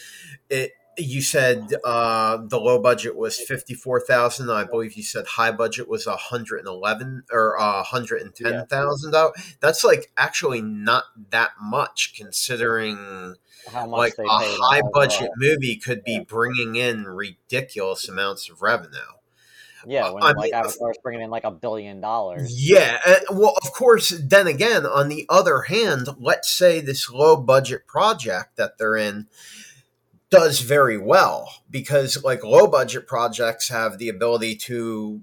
[0.49, 4.49] It you said uh, the low budget was fifty four thousand.
[4.49, 7.85] I believe you said high budget was a hundred and eleven or uh, a one
[7.85, 9.55] hundred and ten thousand dollars.
[9.59, 13.35] That's like actually not that much considering
[13.71, 16.23] how much like a high budget movie could be Yeah.
[16.27, 18.99] bringing in ridiculous amounts of revenue.
[19.87, 22.51] Yeah, uh, when I like mean, Avatar's bringing in like a billion dollars.
[22.69, 24.09] Yeah, uh, well, of course.
[24.09, 29.27] Then again, on the other hand, let's say this low budget project that they're in
[30.29, 35.21] does very well because, like, low budget projects have the ability to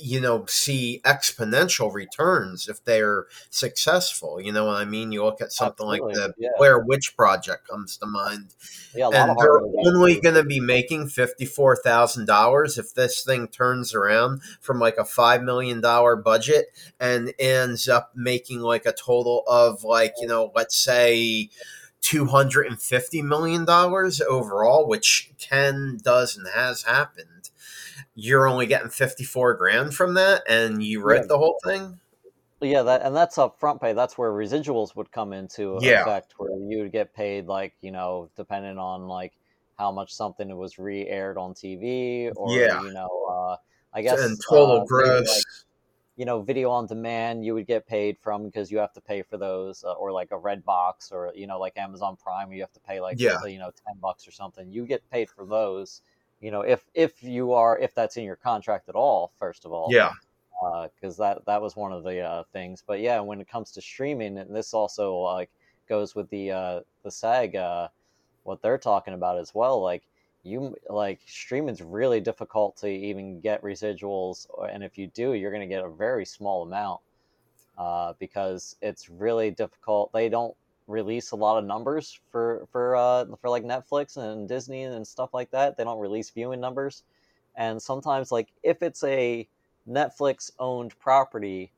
[0.00, 5.40] you know see exponential returns if they're successful you know what i mean you look
[5.40, 6.14] at something Absolutely.
[6.14, 6.48] like the yeah.
[6.56, 8.54] blair witch project comes to mind
[8.94, 14.78] yeah, and they're only going to be making $54000 if this thing turns around from
[14.78, 16.66] like a $5 million budget
[17.00, 21.48] and ends up making like a total of like you know let's say
[22.02, 27.50] $250 million overall which can does and has happened
[28.14, 31.26] you're only getting 54 grand from that and you read yeah.
[31.28, 31.98] the whole thing
[32.60, 36.02] yeah that and that's up front pay that's where residuals would come into yeah.
[36.02, 39.32] effect where you would get paid like you know depending on like
[39.78, 42.82] how much something was re-aired on tv or yeah.
[42.82, 43.56] you know uh
[43.94, 45.44] i guess and total uh, gross
[46.22, 49.22] you know video on demand you would get paid from because you have to pay
[49.22, 52.72] for those uh, or like a Redbox or you know like amazon prime you have
[52.74, 53.44] to pay like yeah.
[53.44, 54.70] you know 10 bucks or something.
[54.70, 56.00] You get paid for those
[56.40, 59.72] you know if if you are if that's in your contract at all first of
[59.72, 60.12] all yeah.
[60.94, 62.84] because uh, that that was one of the uh, things.
[62.86, 65.50] But yeah when it comes to streaming and this also like
[65.88, 67.88] goes with the uh the sag uh
[68.44, 70.04] what they're talking about as well like
[70.44, 75.60] you like streaming's really difficult to even get residuals and if you do you're going
[75.60, 77.00] to get a very small amount
[77.78, 80.54] uh, because it's really difficult they don't
[80.86, 85.34] release a lot of numbers for for uh, for like Netflix and Disney and stuff
[85.34, 85.76] like that.
[85.76, 87.02] They don't release viewing numbers,
[87.56, 89.48] and sometimes like if it's a
[89.88, 91.72] Netflix owned property,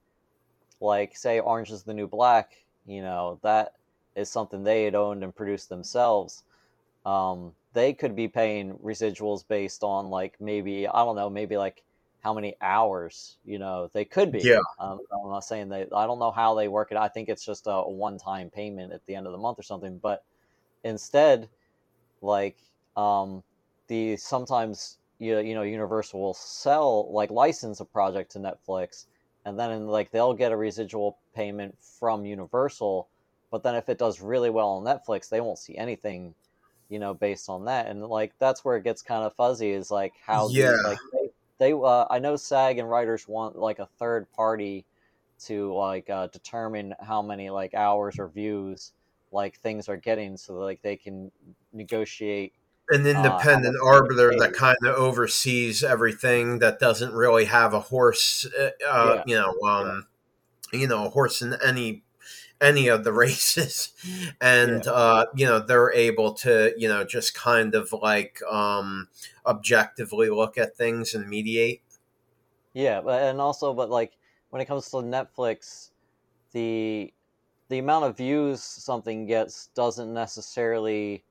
[0.80, 3.74] like say Orange is the New Black, you know that
[4.16, 6.44] is something they had owned and produced themselves.
[7.04, 11.82] Um, they could be paying residuals based on like maybe I don't know maybe like
[12.24, 14.40] how many hours you know they could be.
[14.40, 14.60] Yeah.
[14.78, 16.96] Um, i'm not saying they i don't know how they work it.
[16.96, 19.98] I think it's just a one-time payment at the end of the month or something
[19.98, 20.24] but
[20.84, 21.48] instead
[22.22, 22.56] like
[22.96, 23.42] um
[23.88, 29.04] the sometimes you, you know universal will sell like license a project to netflix
[29.44, 33.08] and then in, like they'll get a residual payment from universal
[33.50, 36.34] but then if it does really well on netflix they won't see anything
[36.88, 39.90] you know based on that and like that's where it gets kind of fuzzy is
[39.90, 40.70] like how yeah.
[40.70, 44.84] These, like they, they uh, I know SAG and writers want like a third party
[45.46, 48.92] to like uh, determine how many like hours or views
[49.32, 51.30] like things are getting, so like they can
[51.72, 52.52] negotiate
[52.90, 58.46] an independent uh, arbiter that kind of oversees everything that doesn't really have a horse,
[58.58, 59.22] uh, uh, yeah.
[59.26, 60.06] you know, um,
[60.72, 60.80] yeah.
[60.80, 62.02] you know, a horse in any
[62.60, 63.92] any of the races
[64.40, 64.90] and yeah.
[64.90, 69.08] uh, you know they're able to you know just kind of like um,
[69.46, 71.82] objectively look at things and mediate
[72.72, 74.16] yeah but, and also but like
[74.50, 75.90] when it comes to netflix
[76.52, 77.12] the
[77.68, 81.24] the amount of views something gets doesn't necessarily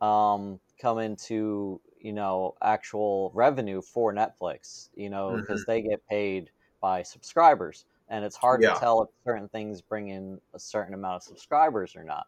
[0.00, 5.70] um, come into you know actual revenue for netflix you know because mm-hmm.
[5.70, 6.50] they get paid
[6.80, 8.74] by subscribers and it's hard yeah.
[8.74, 12.26] to tell if certain things bring in a certain amount of subscribers or not.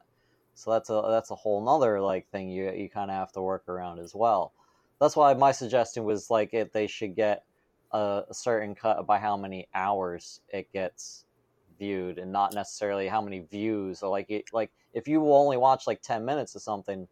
[0.55, 3.43] So that's a that's a whole nother like thing you you kind of have to
[3.43, 4.53] work around as well.
[5.01, 7.45] That's why my suggestion was like it they should get
[7.93, 11.27] a, a certain cut by how many hours it gets
[11.79, 15.87] viewed and not necessarily how many views or like it, like if you only watch
[15.87, 17.07] like 10 minutes of something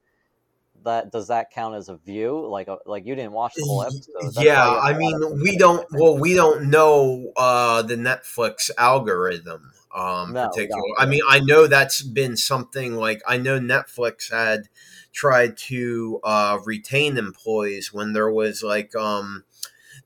[0.83, 2.47] that does that count as a view?
[2.47, 4.13] Like, a, like you didn't watch the whole episode.
[4.21, 5.87] That's yeah, I mean, we don't.
[5.93, 9.73] Well, we don't know uh, the Netflix algorithm.
[9.95, 10.83] Um, no, particular.
[10.99, 14.69] I mean, I know that's been something like I know Netflix had
[15.13, 19.45] tried to uh, retain employees when there was like um,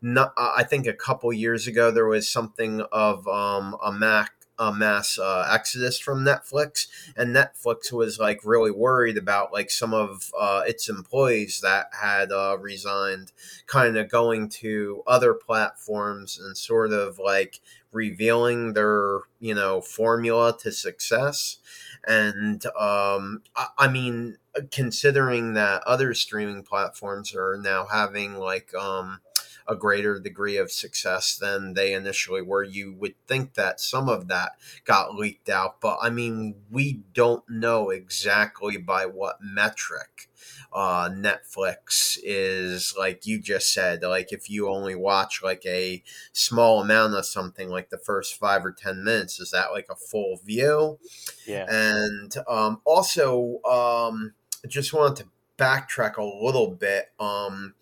[0.01, 4.73] not, I think a couple years ago there was something of um, a Mac a
[4.73, 10.33] mass uh, exodus from Netflix, and Netflix was like really worried about like some of
[10.39, 13.33] uh, its employees that had uh, resigned,
[13.67, 17.61] kind of going to other platforms and sort of like
[17.93, 21.59] revealing their you know formula to success.
[22.07, 24.39] And um, I, I mean,
[24.71, 29.21] considering that other streaming platforms are now having like um,
[29.69, 32.63] a greater degree of success than they initially were.
[32.63, 34.53] You would think that some of that
[34.85, 40.29] got leaked out, but I mean, we don't know exactly by what metric
[40.73, 44.03] uh, Netflix is like you just said.
[44.03, 46.03] Like if you only watch like a
[46.33, 49.97] small amount of something, like the first five or ten minutes, is that like a
[49.97, 50.99] full view?
[51.47, 51.67] Yeah.
[51.69, 54.35] And um, also, um,
[54.67, 57.07] just wanted to backtrack a little bit.
[57.19, 57.75] Um,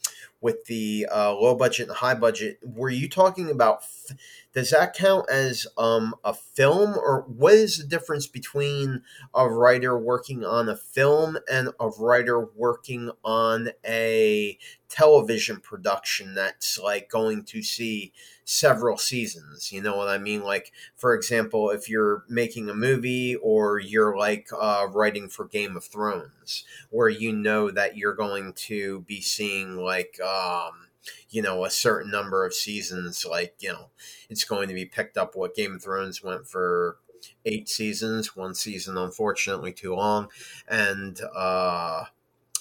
[0.46, 4.16] with the uh, low budget and high budget, were you talking about f-
[4.56, 9.02] does that count as um, a film, or what is the difference between
[9.34, 14.56] a writer working on a film and a writer working on a
[14.88, 18.14] television production that's like going to see
[18.46, 19.70] several seasons.
[19.72, 20.42] You know what I mean?
[20.42, 25.76] Like, for example, if you're making a movie or you're like uh, writing for Game
[25.76, 30.85] of Thrones, where you know that you're going to be seeing like, um,
[31.30, 33.90] you know, a certain number of seasons, like, you know,
[34.28, 36.98] it's going to be picked up what Game of Thrones went for
[37.44, 40.28] eight seasons, one season, unfortunately, too long.
[40.68, 42.04] And, uh,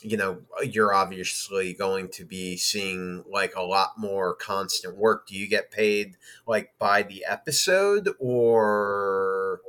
[0.06, 5.36] you know you're obviously going to be seeing like a lot more constant work do
[5.36, 9.62] you get paid like by the episode or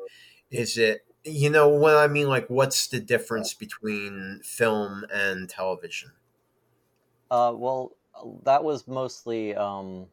[0.51, 6.13] is it you know what i mean like what's the difference between film and television
[7.31, 7.93] uh well
[8.45, 10.07] that was mostly um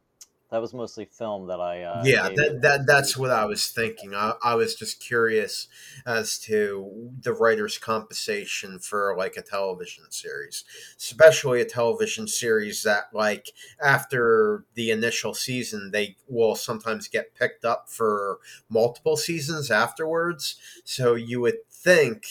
[0.53, 1.81] that was mostly film that I.
[1.81, 4.13] Uh, yeah, that, that that's what I was thinking.
[4.13, 5.67] I, I was just curious
[6.05, 10.63] as to the writer's compensation for like a television series,
[10.95, 13.49] especially a television series that like
[13.83, 18.37] after the initial season they will sometimes get picked up for
[18.69, 20.57] multiple seasons afterwards.
[20.83, 22.27] So you would think,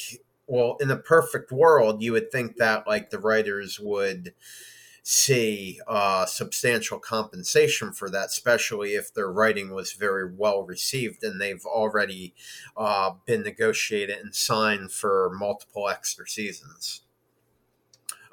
[0.47, 4.33] well, in a perfect world, you would think that like the writers would
[5.03, 11.41] see uh, substantial compensation for that, especially if their writing was very well received and
[11.41, 12.35] they've already
[12.77, 17.03] uh, been negotiated and signed for multiple extra seasons.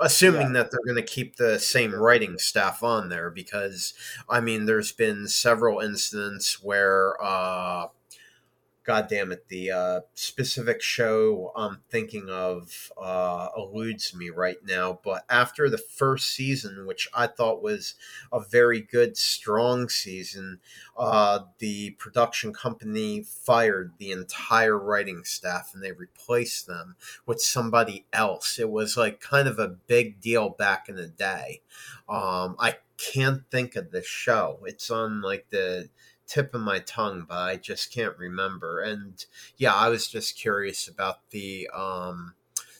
[0.01, 0.53] Assuming yeah.
[0.53, 3.93] that they're going to keep the same writing staff on there, because
[4.29, 7.87] I mean, there's been several incidents where uh,
[8.89, 14.99] God damn it, the uh, specific show I'm thinking of uh, eludes me right now.
[15.03, 17.93] But after the first season, which I thought was
[18.33, 20.59] a very good, strong season,
[20.97, 26.95] uh, the production company fired the entire writing staff and they replaced them
[27.27, 28.57] with somebody else.
[28.57, 31.61] It was like kind of a big deal back in the day.
[32.09, 34.59] Um, I can't think of the show.
[34.65, 35.89] It's on like the
[36.29, 38.79] tip of my tongue, but I just can't remember.
[38.79, 39.25] And
[39.57, 42.35] yeah, I was just curious about the um,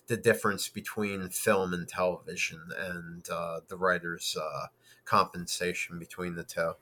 [0.08, 4.68] the difference between film and television and uh, the writer's uh,
[5.04, 6.74] compensation between the two.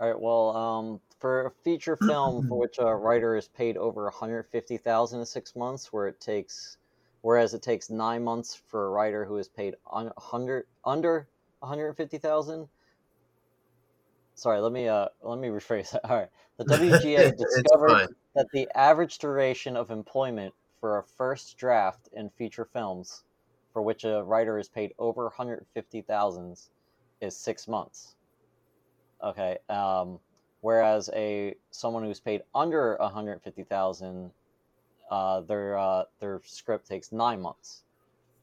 [0.00, 0.18] All right.
[0.18, 5.26] Well, um, for a feature film for which a writer is paid over 150,000 in
[5.26, 6.76] six months, where it takes,
[7.20, 11.28] whereas it takes nine months for a writer who is paid 100 under
[11.60, 12.68] 150,000
[14.42, 16.04] sorry, let me uh let me rephrase that.
[16.10, 22.08] All right, the WGA discovered that the average duration of employment for a first draft
[22.12, 23.22] in feature films,
[23.72, 26.60] for which a writer is paid over 150,000,
[27.20, 28.16] is six months.
[29.22, 30.18] Okay, um,
[30.60, 34.30] whereas a someone who's paid under 150,000,
[35.10, 37.84] uh, their uh, their script takes nine months.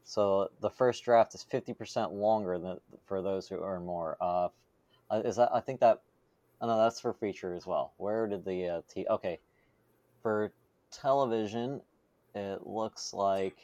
[0.06, 4.18] So the first draft is 50% longer than for those who earn more.
[4.20, 4.50] Uh, uh,
[5.18, 6.02] is that I think that
[6.62, 7.94] oh no, that's for feature as well.
[7.98, 9.40] Where did the uh, t okay
[10.22, 10.52] for
[10.92, 11.82] television?
[12.36, 13.58] It looks like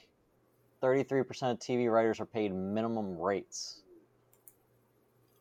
[0.81, 3.81] 33% of TV writers are paid minimum rates.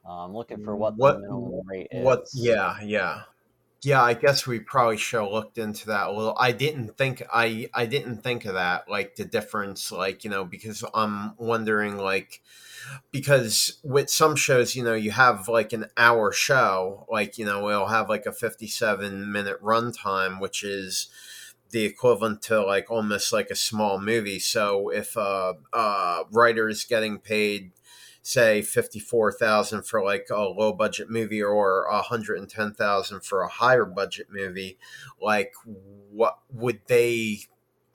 [0.07, 2.05] Uh, I'm looking for what, what the minimum rate is.
[2.05, 2.27] What?
[2.35, 3.23] Yeah, yeah,
[3.85, 4.03] yeah.
[4.03, 6.37] I guess we probably should have looked into that a little.
[6.39, 10.45] I didn't think I I didn't think of that, like the difference, like you know,
[10.45, 12.41] because I'm wondering, like
[13.11, 17.65] because with some shows, you know, you have like an hour show, like, you know,
[17.65, 21.09] we'll have like a 57 minute runtime, which is
[21.71, 24.39] the equivalent to like almost like a small movie.
[24.39, 27.73] So if a, a writer is getting paid,
[28.25, 34.79] say 54,000 for like a low budget movie or 110,000 for a higher budget movie,
[35.21, 35.53] like
[36.11, 37.41] what would they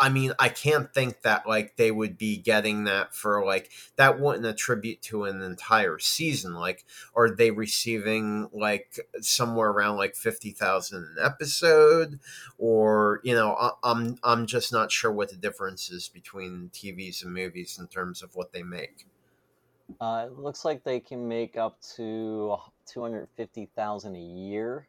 [0.02, 4.18] I mean, I can't think that like they would be getting that for like that
[4.18, 6.54] wouldn't attribute to an entire season.
[6.54, 12.20] Like, are they receiving like somewhere around like fifty thousand an episode,
[12.58, 17.22] or you know, I, I'm I'm just not sure what the difference is between TVs
[17.22, 19.06] and movies in terms of what they make.
[20.00, 24.88] Uh, it looks like they can make up to two hundred fifty thousand a year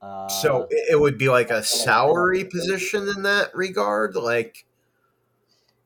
[0.00, 4.64] so uh, it would be like a salary position in that regard, like.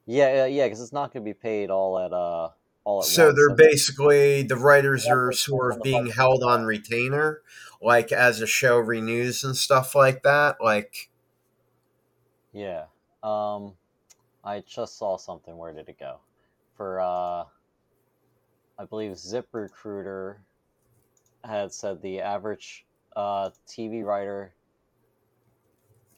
[0.04, 2.50] Yeah, yeah, because it's not going to be paid all at uh
[2.84, 3.36] all at so once.
[3.36, 7.40] they're basically the writers are sort of being held on retainer,
[7.80, 10.56] like as a show renews and stuff like that.
[10.60, 11.08] Like,
[12.52, 12.86] yeah,
[13.22, 13.74] um,
[14.44, 15.56] I just saw something.
[15.56, 16.18] Where did it go?
[16.76, 17.44] For uh,
[18.78, 20.40] I believe Zip Recruiter
[21.44, 24.54] had said the average uh, TV writer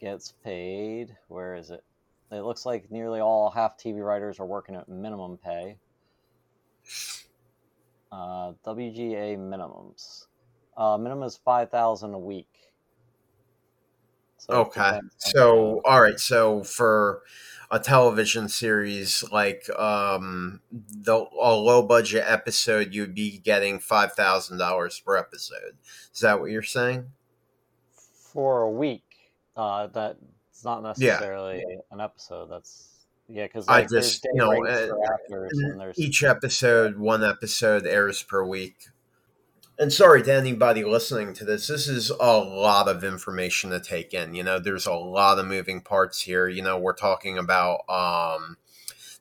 [0.01, 1.17] gets paid.
[1.29, 1.83] Where is it?
[2.31, 5.77] It looks like nearly all half TV writers are working at minimum pay.
[8.11, 10.27] Uh, WGA minimums.
[10.77, 12.49] Uh, minimum is five thousand a week.
[14.47, 15.01] So okay.
[15.19, 16.21] So all right.
[16.21, 17.23] So for
[17.71, 24.59] a television series like um, the a low budget episode, you'd be getting five thousand
[24.59, 25.79] dollars per episode.
[26.13, 27.07] Is that what you're saying?
[28.33, 29.05] For a week,
[29.57, 31.77] uh, that's not necessarily yeah.
[31.91, 32.51] an episode.
[32.51, 38.45] That's yeah, because like, I just you know uh, each episode, one episode airs per
[38.45, 38.89] week.
[39.77, 41.67] And sorry to anybody listening to this.
[41.67, 44.33] This is a lot of information to take in.
[44.33, 46.47] You know, there's a lot of moving parts here.
[46.47, 48.57] You know, we're talking about um,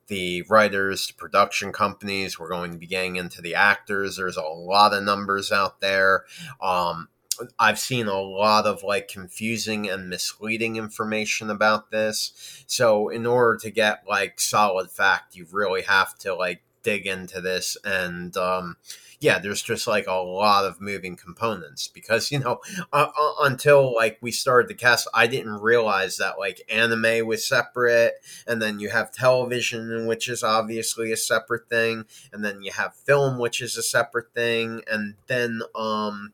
[0.07, 2.37] the writers, the production companies.
[2.37, 4.15] We're going to be getting into the actors.
[4.15, 6.25] There's a lot of numbers out there.
[6.61, 7.09] Um,
[7.57, 12.63] I've seen a lot of like confusing and misleading information about this.
[12.67, 17.41] So, in order to get like solid fact, you really have to like dig into
[17.41, 18.77] this and um,
[19.23, 22.59] yeah, there's just like a lot of moving components because you know
[22.91, 27.47] uh, uh, until like we started the cast, I didn't realize that like anime was
[27.47, 28.15] separate,
[28.45, 32.95] and then you have television, which is obviously a separate thing, and then you have
[32.95, 36.33] film, which is a separate thing, and then um,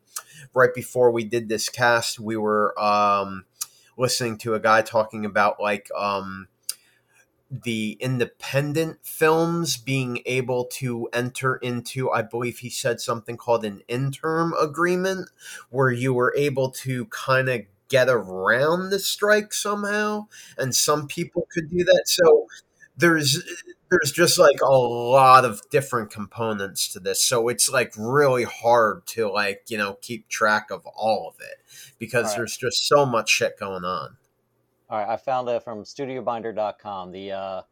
[0.52, 3.44] right before we did this cast, we were um,
[3.96, 6.48] listening to a guy talking about like um
[7.50, 13.82] the independent films being able to enter into, I believe he said something called an
[13.88, 15.30] interim agreement,
[15.70, 21.48] where you were able to kind of get around the strike somehow, and some people
[21.52, 22.02] could do that.
[22.06, 22.46] So
[22.96, 23.42] there's
[23.90, 29.04] there's just like a lot of different components to this so it's like really hard
[29.06, 31.58] to like you know keep track of all of it
[31.98, 32.36] because right.
[32.36, 34.16] there's just so much shit going on
[34.90, 37.12] all right, I found it from StudioBinder.com.
[37.12, 37.62] The uh,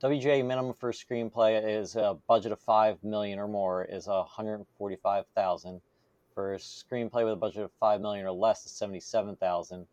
[0.00, 4.64] WGA minimum for screenplay is a budget of five million or more is a hundred
[4.78, 5.80] forty-five thousand.
[6.34, 9.88] For a screenplay with a budget of five million or less is seventy-seven thousand.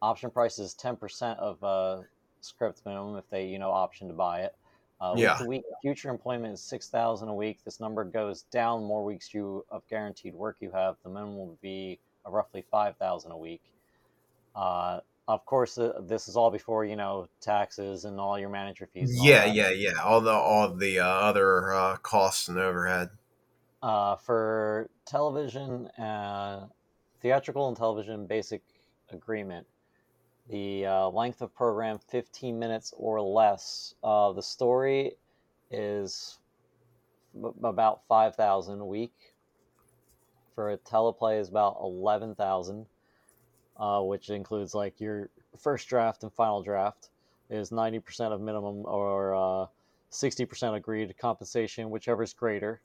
[0.00, 2.02] Option price is ten percent of uh,
[2.40, 4.54] script minimum if they you know option to buy it.
[5.00, 5.44] Uh, yeah.
[5.44, 7.58] Week, future employment is six thousand a week.
[7.64, 10.94] This number goes down more weeks you of guaranteed work you have.
[11.02, 13.62] The minimum will be roughly five thousand a week.
[14.54, 18.88] Uh, of course, uh, this is all before you know taxes and all your manager
[18.92, 19.20] fees.
[19.22, 20.02] Yeah, yeah, yeah.
[20.02, 23.10] All the all the uh, other uh, costs and overhead.
[23.82, 26.66] Uh, for television, uh,
[27.20, 28.62] theatrical and television basic
[29.12, 29.66] agreement,
[30.48, 33.94] the uh, length of program fifteen minutes or less.
[34.02, 35.12] the story
[35.70, 36.38] is
[37.62, 39.12] about five thousand a week.
[40.54, 42.86] For a teleplay is about eleven thousand
[43.78, 47.10] uh, which includes like your first draft and final draft,
[47.50, 49.66] is 90% of minimum or uh,
[50.10, 52.80] 60% agreed compensation, whichever is greater.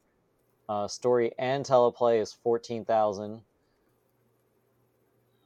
[0.69, 3.41] Uh, story and teleplay is 14,000.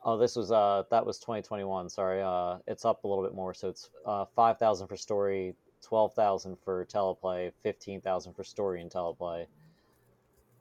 [0.05, 1.89] Oh, this was uh that was 2021.
[1.89, 6.55] Sorry, uh, it's up a little bit more, so it's uh 5,000 for story, 12,000
[6.63, 9.47] for teleplay, 15,000 for story and teleplay.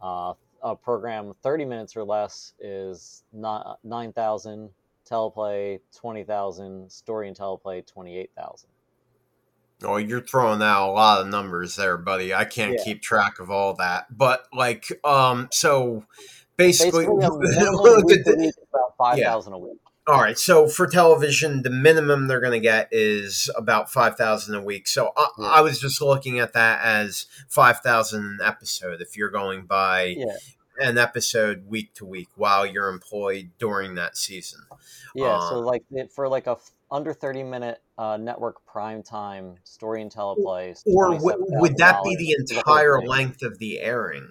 [0.00, 0.34] Uh,
[0.66, 4.68] a program 30 minutes or less is not 9,000,
[5.08, 8.68] teleplay 20,000, story and teleplay 28,000.
[9.84, 12.34] Oh, you're throwing out a lot of numbers there, buddy.
[12.34, 12.84] I can't yeah.
[12.84, 14.06] keep track of all that.
[14.16, 16.04] But like um so
[16.56, 19.56] basically, basically about 5,000 yeah.
[19.56, 19.78] a week.
[20.08, 20.38] All right.
[20.38, 24.86] So for television, the minimum they're going to get is about five thousand a week.
[24.86, 25.26] So I.
[25.40, 29.00] I, was just looking at that as five thousand an episode.
[29.00, 30.36] If you're going by yeah
[30.80, 34.60] an episode week to week while you're employed during that season.
[35.14, 36.56] Yeah, um, so like for like a
[36.90, 40.80] under 30 minute uh, network prime time story and teleplay.
[40.86, 44.30] Or w- would that be the entire the length of the airing?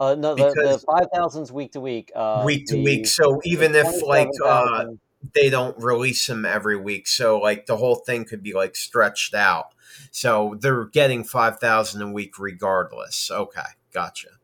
[0.00, 2.12] Uh, no, the, the 5,000's week to week.
[2.14, 3.06] Uh, week to the, week.
[3.06, 4.86] So even if like uh,
[5.34, 9.34] they don't release them every week, so like the whole thing could be like stretched
[9.34, 9.66] out.
[10.12, 13.30] So they're getting 5,000 a week regardless.
[13.30, 13.60] Okay,
[13.92, 14.37] gotcha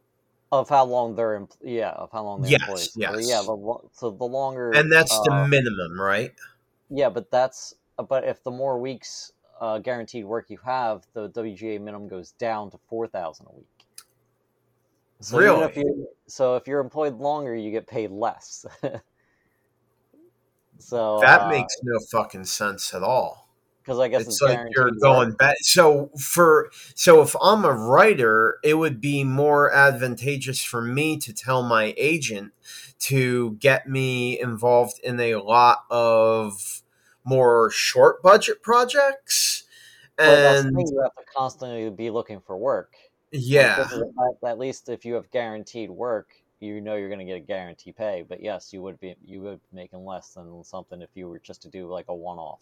[0.60, 2.88] of how long they're empl- yeah of how long they're yes, employed.
[2.96, 3.42] Yes, so, yeah.
[3.42, 6.32] The, so the longer, and that's uh, the minimum, right?
[6.90, 7.74] Yeah, but that's
[8.08, 12.70] but if the more weeks uh, guaranteed work you have, the WGA minimum goes down
[12.70, 13.66] to four thousand a week.
[15.20, 15.64] So really?
[15.64, 18.66] If you, so if you're employed longer, you get paid less.
[20.78, 23.43] so that uh, makes no fucking sense at all.
[23.84, 25.38] Because I guess it's, it's like you're going work.
[25.38, 25.56] back.
[25.60, 31.32] So for so if I'm a writer, it would be more advantageous for me to
[31.32, 32.52] tell my agent
[33.00, 36.82] to get me involved in a lot of
[37.24, 39.64] more short budget projects.
[40.16, 42.94] That's And thing, you have to constantly be looking for work.
[43.32, 46.28] Yeah, is at, at least if you have guaranteed work,
[46.60, 48.24] you know you're going to get a guarantee pay.
[48.26, 51.40] But yes, you would be you would be making less than something if you were
[51.40, 52.60] just to do like a one off.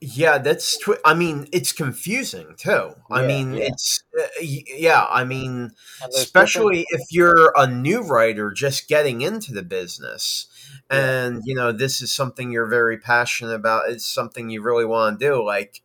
[0.00, 2.92] Yeah, that's tw- I mean, it's confusing too.
[3.10, 3.68] I Yeah, mean, yeah.
[3.68, 5.06] it's uh, yeah.
[5.08, 10.48] I mean, different especially if you're a new writer just getting into the business,
[10.92, 10.98] yeah.
[10.98, 13.88] and you know this is something you're very passionate about.
[13.88, 15.42] It's something you really want to do.
[15.42, 15.80] Like,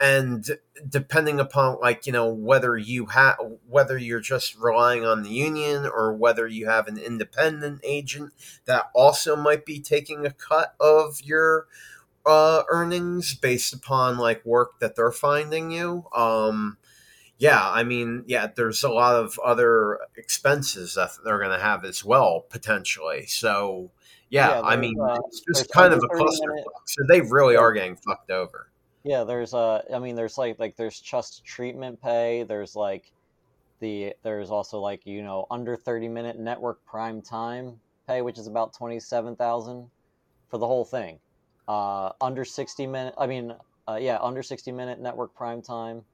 [0.00, 0.44] and
[0.88, 3.36] depending upon like you know whether you have
[3.68, 8.32] whether you're just relying on the union or whether you have an independent agent
[8.64, 11.68] that also might be taking a cut of your
[12.26, 16.06] uh, earnings based upon like work that they're finding you.
[16.14, 16.78] Um,
[17.38, 21.84] yeah, I mean, yeah, there's a lot of other expenses that they're going to have
[21.84, 23.26] as well potentially.
[23.26, 23.90] So
[24.30, 26.64] yeah, Yeah, I mean, uh it's just kind of a clusterfuck.
[26.86, 28.70] So they really are getting fucked over.
[29.04, 33.12] yeah, there's uh I mean there's like like there's just treatment pay, there's like
[33.80, 38.46] the there's also like you know under 30 minute network prime time pay which is
[38.46, 39.90] about 27,000
[40.48, 41.18] for the whole thing.
[41.68, 43.54] Uh under 60 minute I mean
[43.88, 46.04] uh, yeah, under 60 minute network prime time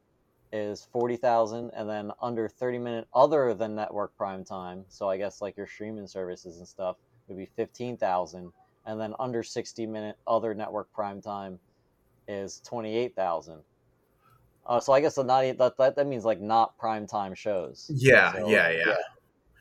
[0.52, 5.40] is 40,000 and then under 30 minute other than network prime time, so I guess
[5.40, 6.96] like your streaming services and stuff
[7.28, 8.52] would be 15,000
[8.86, 11.60] and then under 60 minute other network prime time
[12.26, 13.62] is 28,000.
[14.66, 17.86] Uh, so I guess the not that, that that means like not prime time shows.
[17.94, 18.78] Yeah, So yeah, yeah.
[18.86, 18.96] yeah.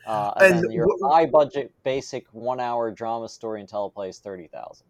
[0.06, 4.08] Uh, and, And then your wh- high budget basic one hour drama story and teleplay
[4.08, 4.86] is 30,000.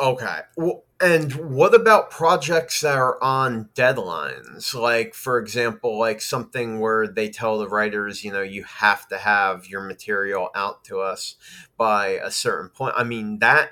[0.00, 0.40] Okay.
[0.56, 4.74] Well, and what about projects that are on deadlines?
[4.74, 9.18] Like, for example, like something where they tell the writers, you know, you have to
[9.18, 11.36] have your material out to us
[11.76, 12.94] by a certain point.
[12.96, 13.70] I mean, that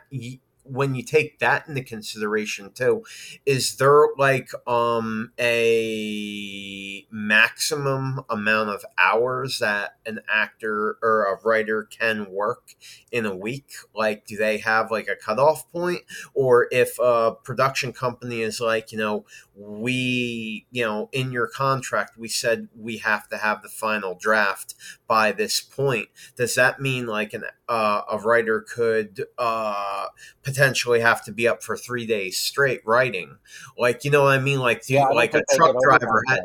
[0.65, 3.05] when you take that into consideration too,
[3.47, 11.85] is there like um a maximum amount of hours that an actor or a writer
[11.85, 12.75] can work
[13.11, 13.71] in a week?
[13.95, 16.03] Like, do they have like a cutoff point?
[16.35, 22.17] or if a production company is like, you know, we, you know, in your contract,
[22.17, 24.75] we said we have to have the final draft
[25.13, 26.09] by this point.
[26.37, 30.07] Does that mean like an uh, a writer could uh,
[30.43, 33.37] potentially have to be up for three days straight writing?
[33.77, 34.59] Like, you know what I mean?
[34.59, 36.41] Like, Yeah, you, like a truck driver had,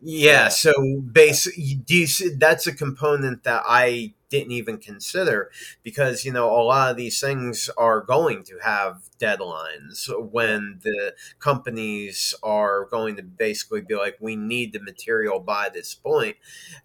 [0.00, 0.48] yeah, Yeah.
[0.48, 5.50] so basically, do you see, that's a component that I didn't even consider
[5.82, 11.14] because you know a lot of these things are going to have deadlines when the
[11.38, 16.36] companies are going to basically be like we need the material by this point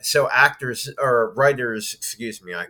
[0.01, 2.65] so actors or writers excuse me i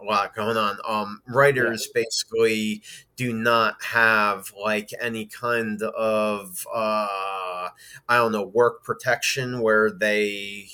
[0.00, 1.34] a lot going on um Yeah.
[1.34, 2.82] writers basically
[3.16, 7.68] do not have like any kind of uh
[8.08, 10.68] i don't know work protection where they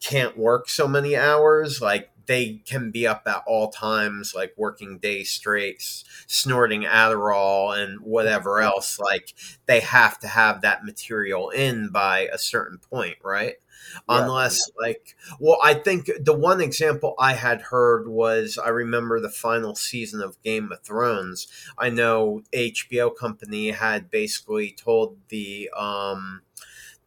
[0.00, 4.98] can't work so many hours like they can be up at all times like working
[4.98, 5.82] days straight
[6.26, 9.34] snorting adderall and whatever else like
[9.66, 13.54] they have to have that material in by a certain point right?
[14.08, 14.22] Yeah.
[14.22, 19.28] unless like well i think the one example i had heard was i remember the
[19.28, 21.48] final season of game of thrones.
[21.76, 26.42] I know hbo company had basically told the um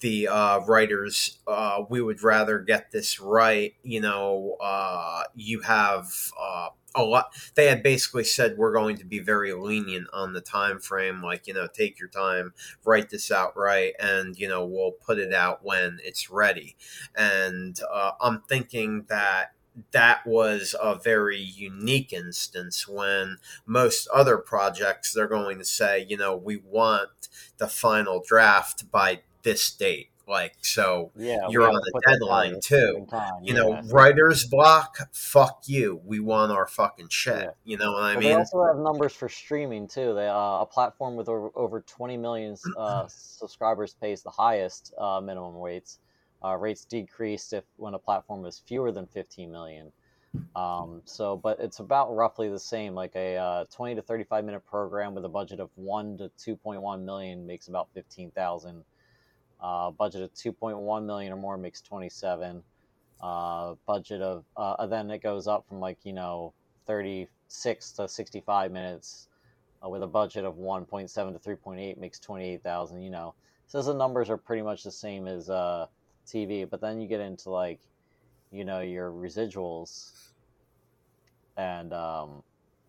[0.06, 3.74] the uh, writers, uh, we would rather get this right.
[3.82, 7.34] You know, uh, you have uh, a lot.
[7.56, 11.24] They had basically said we're going to be very lenient on the time frame.
[11.24, 12.53] Like, you know, take your time,
[12.86, 16.76] write this out right, and you know, we'll put it out when it's ready.
[17.18, 19.53] And uh, I'm thinking that
[19.91, 26.16] that was a very unique instance when most other projects they're going to say you
[26.16, 27.28] know we want
[27.58, 32.20] the final draft by this date like so Yeah, you're on to a put that
[32.20, 33.43] by deadline too time.
[33.43, 37.50] you know writer's block fuck you we want our fucking shit Yeah.
[37.64, 40.16] you know what i Well, they mean also have numbers for streaming too.
[40.16, 45.22] They uh, a platform with over, over 20 million uh, subscribers pays the highest uh,
[45.22, 46.00] minimum rates.
[46.43, 49.91] Uh, rates decreased if when a platform is fewer than 15 million.
[50.56, 52.93] Um, so, but it's about roughly the same.
[52.96, 57.04] Like a uh, 20 to 35 minute program with a budget of one to 2.1
[57.04, 58.84] million makes about 15,000.
[59.62, 62.64] Uh, budget of 2.1 million or more makes 27.
[63.22, 66.53] Uh, budget of uh, then it goes up from like you know
[66.86, 69.30] 36 to 65 minutes
[69.84, 73.01] uh, with a budget of 1.7 to 3.8 makes 28,000.
[73.01, 73.34] You know,
[73.68, 75.88] so the numbers are pretty much the same as uh,
[76.28, 76.70] TV.
[76.70, 77.80] But then you get into like,
[78.51, 80.12] you know, your residuals,
[81.58, 82.43] and um,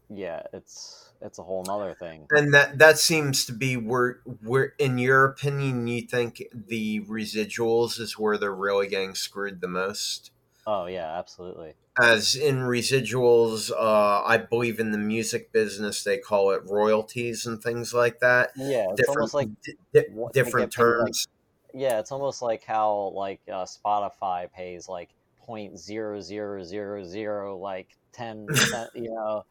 [0.09, 2.27] yeah, it's it's a whole nother thing.
[2.31, 7.99] And that that seems to be where where in your opinion you think the residuals
[8.01, 10.31] is where they're really getting screwed the most.
[10.67, 11.75] Oh yeah, absolutely.
[11.99, 17.63] As in residuals, uh, I believe in the music business they call it royalties and
[17.63, 18.51] things like that.
[18.57, 19.49] Yeah, it's different, almost like
[19.95, 20.05] di-
[20.35, 21.29] different paid, like- terms.
[21.73, 25.09] yeah, it's almost like how like uh, Spotify pays like
[25.47, 29.45] point zero zero zero zero like ten percent, you know,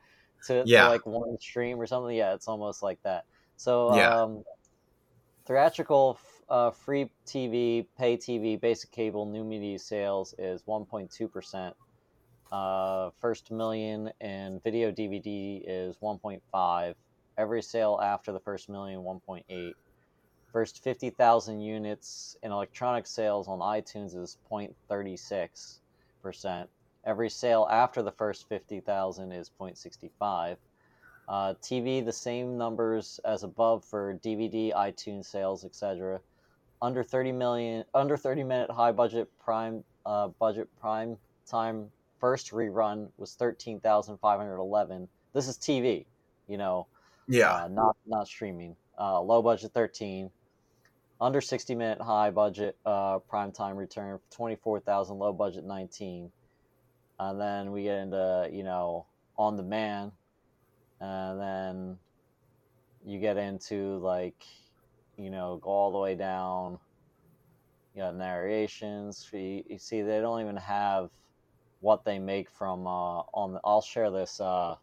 [0.46, 0.86] to, to, Yeah.
[0.86, 2.16] like one stream or something.
[2.16, 3.26] Yeah, it's almost like that.
[3.58, 3.92] So Yeah.
[3.92, 4.44] um,
[5.46, 11.12] theatrical, f- uh, free TV, pay TV, basic cable, new media sales is one point
[11.12, 11.76] two percent.
[12.52, 16.96] Uh, first million in video DVD is one point five.
[17.38, 19.78] Every sale after the first million, one point eight.
[20.52, 26.70] First 50,000 units in electronic sales on iTunes is 0.36%.
[27.06, 30.58] Every sale after the first 50,000 is 0.65.
[31.28, 36.20] Uh, TV, the same numbers as above for DVD, iTunes sales, etc.
[36.82, 41.90] Under 30 million, under 30 minute high budget prime uh, budget prime time
[42.20, 45.08] first rerun was 13,511.
[45.34, 46.06] This is TV,
[46.48, 46.88] you know,
[47.28, 48.76] Yeah, uh, not not streaming.
[49.00, 50.30] Uh, low budget 13,
[51.20, 56.32] under 60 minute high budget uh, prime time return 24,000, low budget 19.
[57.20, 59.06] And then we get into you know
[59.38, 60.12] on demand,
[61.00, 61.98] and then
[63.06, 64.44] you get into like
[65.18, 66.80] you know go all the way down.
[67.94, 69.30] You got narrations.
[69.32, 71.10] You, you see, they don't even have
[71.80, 73.54] what they make from uh, on.
[73.54, 74.42] The, I'll share this.
[74.42, 74.76] Uh,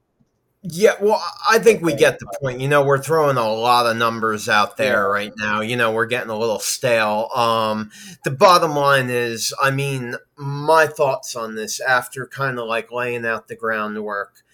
[0.65, 2.61] Yeah, well, I think we get the point.
[2.61, 5.61] You know, we're throwing a lot of numbers out there right now.
[5.61, 7.29] You know, we're getting a little stale.
[7.35, 7.91] Um,
[8.23, 13.27] the bottom line is, I mean, my thoughts on this after kind of like laying
[13.27, 14.45] out the groundwork.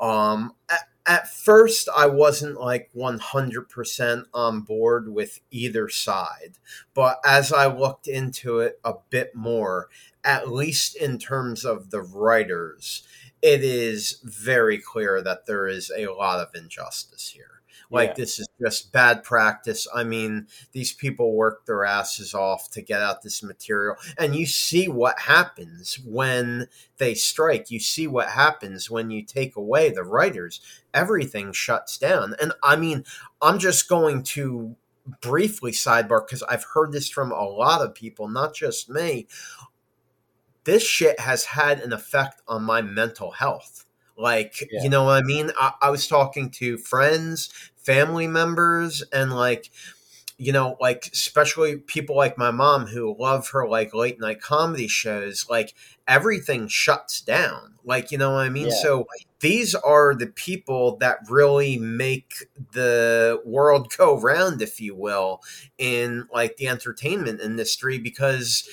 [0.00, 6.54] Um, at, at first, I wasn't like 100% on board with either side.
[6.94, 9.90] But as I looked into it a bit more,
[10.24, 13.02] at least in terms of the writers,
[13.42, 17.62] it is very clear that there is a lot of injustice here.
[17.90, 18.14] Like Yeah.
[18.16, 19.86] this is just bad practice.
[19.94, 24.44] I mean, these people work their asses off to get out this material, and you
[24.44, 26.68] see what happens when
[26.98, 27.70] they strike.
[27.70, 30.60] You see what happens when you take away the writers.
[30.92, 32.34] Everything shuts down.
[32.42, 33.04] And I mean,
[33.40, 34.76] I'm just going to
[35.22, 39.26] briefly sidebar because I've heard this from a lot of people, not just me
[40.68, 43.86] this shit has had an effect on my mental health.
[44.18, 44.82] Like, Yeah.
[44.82, 45.50] you know what I mean?
[45.58, 47.48] I, I was talking to friends,
[47.78, 49.70] family members, and like,
[50.36, 54.88] you know, like, especially people like my mom who love her like late night comedy
[54.88, 55.72] shows, like,
[56.06, 57.76] everything shuts down.
[57.82, 58.66] Like, you know what I mean?
[58.66, 58.82] Yeah.
[58.82, 59.06] So
[59.40, 62.34] these are the people that really make
[62.72, 65.40] the world go round, if you will,
[65.78, 68.68] in like the entertainment industry because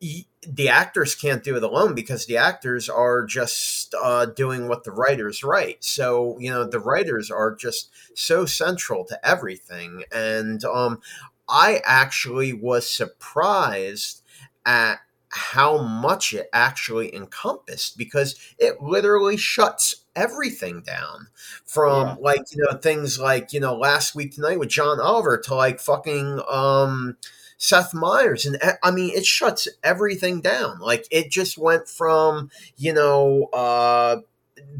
[0.00, 4.90] the actors can't do it alone because the actors are just uh, doing what the
[4.90, 5.84] writers write.
[5.84, 11.00] So you know the writers are just so central to everything, and um,
[11.48, 14.22] I actually was surprised
[14.64, 15.00] at
[15.32, 21.28] how much it actually encompassed because it literally shuts everything down
[21.64, 22.16] from Yeah.
[22.20, 25.78] like you know things like you know last week tonight with John Oliver to like
[25.80, 27.16] fucking um
[27.62, 30.80] Seth Meyers and I mean it shuts everything down.
[30.80, 34.22] Like it just went from you know uh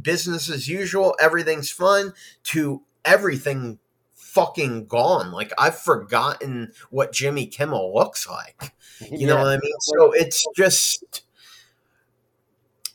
[0.01, 2.14] business as usual everything's fun
[2.45, 3.78] to everything
[4.14, 5.31] fucking gone.
[5.31, 8.72] Like I've forgotten what Jimmy Kimmel looks like.
[9.11, 9.74] You know what I mean?
[9.81, 11.22] So it's just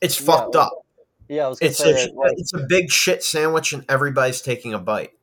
[0.01, 0.73] it's Yeah, fucked well, up
[1.27, 3.85] Yeah, I was gonna it's say a, that, like, it's a big shit sandwich and
[3.87, 5.13] everybody's taking a bite.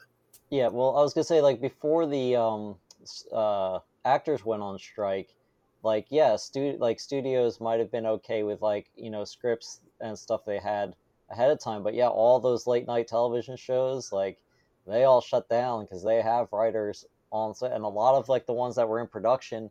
[0.50, 0.68] Yeah.
[0.68, 2.76] Well, I was gonna say like before the um
[3.32, 5.34] uh actors went on strike,
[5.82, 10.18] like yeah, stu- like studios might have been okay with like you know scripts and
[10.18, 10.94] stuff they had
[11.30, 14.38] ahead of time, but yeah, all those late night television shows like
[14.86, 18.46] they all shut down because they have writers on set, and a lot of like
[18.46, 19.70] the ones that were in production.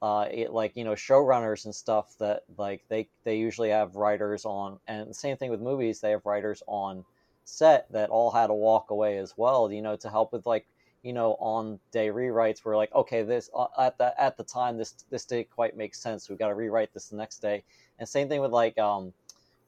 [0.00, 4.44] Uh, it, like you know showrunners and stuff that like they they usually have writers
[4.44, 7.04] on and same thing with movies they have writers on
[7.44, 10.66] set that all had to walk away as well you know to help with like
[11.02, 14.76] you know on day rewrites we're like okay this uh, at the at the time
[14.78, 17.64] this this didn't quite make sense We've got to rewrite this the next day
[17.98, 19.12] and same thing with like um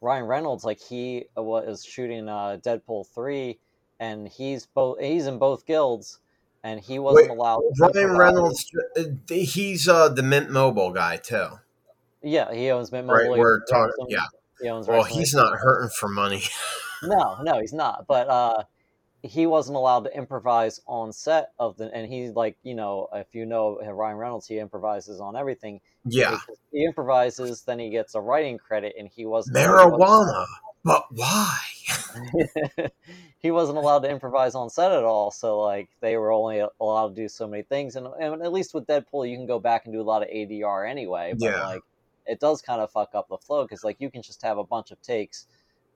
[0.00, 3.58] ryan reynolds like he was shooting uh deadpool 3
[4.00, 6.18] and he's both he's in both guilds,
[6.62, 7.62] and he wasn't Wait, allowed.
[7.78, 8.16] Ryan.
[8.16, 11.48] Reynolds, uh, he's uh, the Mint Mobile guy too,
[12.22, 13.06] Yeah, he owns Mint?
[13.06, 13.34] Mobile.
[13.34, 14.26] he We're talking, yeah.
[14.60, 16.42] He owns Well, he's not hurting for money.
[17.02, 18.06] No, no, he's not.
[18.08, 18.62] But uh,
[19.24, 23.34] he wasn't allowed to improvise on set of the, and he like, you know, if
[23.34, 25.80] you know Ryan Reynolds, he improvises on everything.
[26.04, 26.38] yeah,
[26.70, 30.44] he improvises, then he gets a writing credit, and he wasn't marijuana,
[30.84, 31.58] but why?
[33.38, 35.30] he wasn't allowed to improvise on set at all.
[35.30, 38.74] So like they were only allowed to do so many things, and, and at least
[38.74, 41.34] with Deadpool, you can go back and do a lot of ADR anyway.
[41.38, 41.66] But Yeah.
[41.66, 41.82] like
[42.26, 44.64] it does kind of fuck up the flow because like you can just have a
[44.64, 45.46] bunch of takes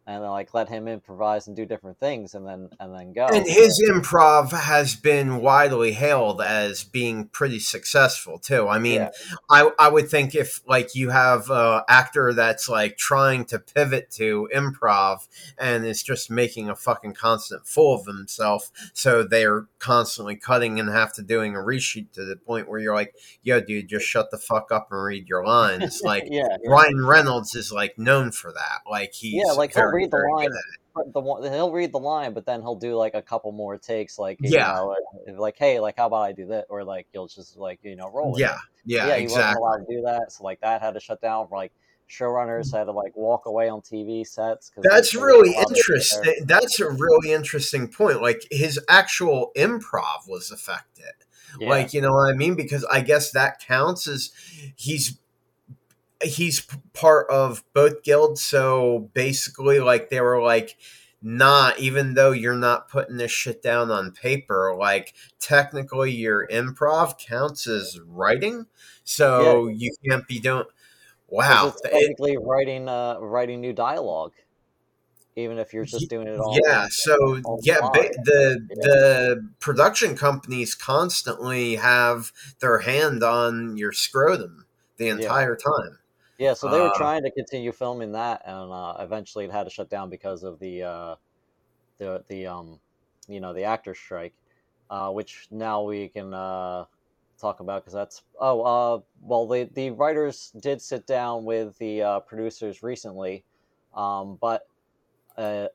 [0.09, 3.27] and then like let him improvise and do different things, and then and then go.
[3.27, 8.67] And his improv has been widely hailed as being pretty successful too.
[8.67, 9.11] I mean, Yeah.
[9.51, 14.11] I I would think if like you have a actor that's like trying to pivot
[14.13, 15.29] to improv
[15.59, 20.89] and is just making a fucking constant fool of himself, so they're constantly cutting and
[20.89, 24.31] have to doing a reshoot to the point where you're like, yo, dude, just shut
[24.31, 26.01] the fuck up and read your lines.
[26.09, 28.81] Like yeah, Ryan Reynolds is like known for that.
[28.91, 30.81] Like he's Yeah, like, he'll read the line, good at it.
[30.95, 33.77] but the one he'll read the line, but then he'll do like a couple more
[33.79, 34.73] takes, like you Yeah.
[34.73, 34.97] know,
[35.39, 38.11] like, hey, like how about I do that, or like you'll just like you know
[38.13, 38.35] roll.
[38.39, 38.59] Yeah, it.
[38.87, 41.49] yeah, yeah, he wasn't allowed to do that, so like that had to shut down.
[41.51, 41.73] Like
[42.09, 44.73] showrunners had to like walk away on TV sets.
[44.79, 45.97] That's really weren't allowed to be there.
[45.97, 46.47] interesting.
[46.47, 48.23] That's a really interesting point.
[48.23, 51.05] Like his actual improv was affected.
[51.61, 51.69] Yeah.
[51.69, 52.55] Like you know what I mean?
[52.55, 54.31] Because I guess that counts as
[54.77, 55.19] he's
[56.23, 58.43] he's part of both guilds.
[58.43, 60.77] So basically, like they were like.
[61.21, 67.19] Not even though you're not putting this shit down on paper, like technically your improv
[67.19, 68.67] counts as writing,
[69.03, 70.63] so you can't be doing.
[71.29, 74.35] Wow, it's it- writing uh writing new dialogue,
[75.37, 76.57] even if you're just doing it all.
[76.57, 77.15] yeah so
[77.45, 78.85] on yeah the the Yeah.
[78.89, 84.67] the production companies constantly have their hand on your scrotum
[84.97, 85.99] the entire time
[86.39, 89.65] Yeah, so they were Uh, trying to continue filming that, and uh, eventually it had
[89.65, 91.17] to shut down because of the uh,
[91.99, 92.81] the the um
[93.29, 94.35] you know the actor strike,
[94.91, 96.87] uh, which now we can uh,
[97.41, 102.03] talk about because that's oh uh, well the the writers did sit down with the
[102.03, 103.45] uh, producers recently,
[103.95, 104.67] um, but
[105.37, 105.69] uh,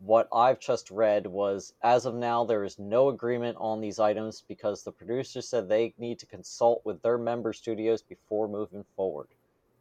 [0.00, 4.44] what I've just read was as of now there is no agreement on these items
[4.46, 9.28] because the producers said they need to consult with their member studios before moving forward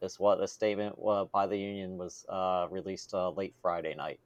[0.01, 4.19] is what a statement uh, by the union was uh, released uh, late Friday night.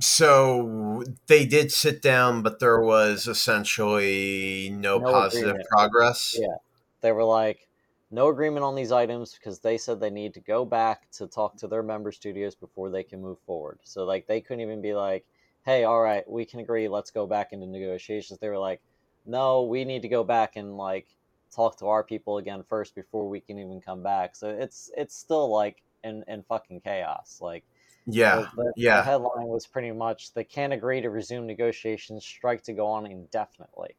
[0.00, 5.68] So they did sit down but there was essentially no, No positive agreement.
[5.68, 6.56] progress Yeah.
[7.00, 7.68] They were like,
[8.10, 11.56] no agreement on these items because they said they need to go back to talk
[11.56, 13.78] to their member studios before they can move forward.
[13.84, 15.24] So like they couldn't even be like,
[15.64, 18.38] hey, all right, we can agree, let's go back into negotiations.
[18.38, 18.80] They were like,
[19.26, 21.08] no, we need to go back and like
[21.54, 24.36] talk to our people again first before we can even come back.
[24.36, 27.38] So it's it's still like in, in fucking chaos.
[27.40, 27.64] Like
[28.06, 28.96] yeah The, the- yeah.
[28.98, 33.06] the headline was pretty much they can't agree to resume negotiations, strike to go on
[33.06, 33.96] indefinitely.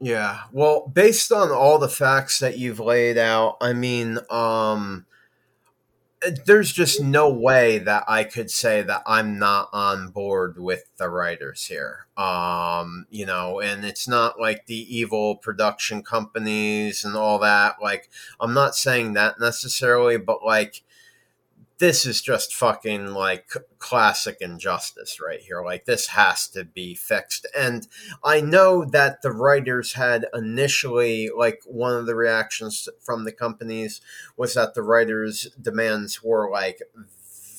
[0.00, 0.40] Yeah.
[0.50, 5.06] Well, based on all the facts that you've laid out, I mean, um
[6.44, 11.08] there's just no way that I could say that I'm not on board with the
[11.08, 12.06] writers here.
[12.14, 17.76] Um, you know, and it's not like the evil production companies and all that.
[17.80, 20.82] Like I'm not saying that necessarily, but like
[21.80, 25.62] this is just fucking like classic injustice right here.
[25.64, 27.46] Like this has to be fixed.
[27.58, 27.88] And
[28.22, 34.02] I know that the writers had initially, like, one of the reactions from the companies
[34.36, 36.80] was that the writers' demands were like,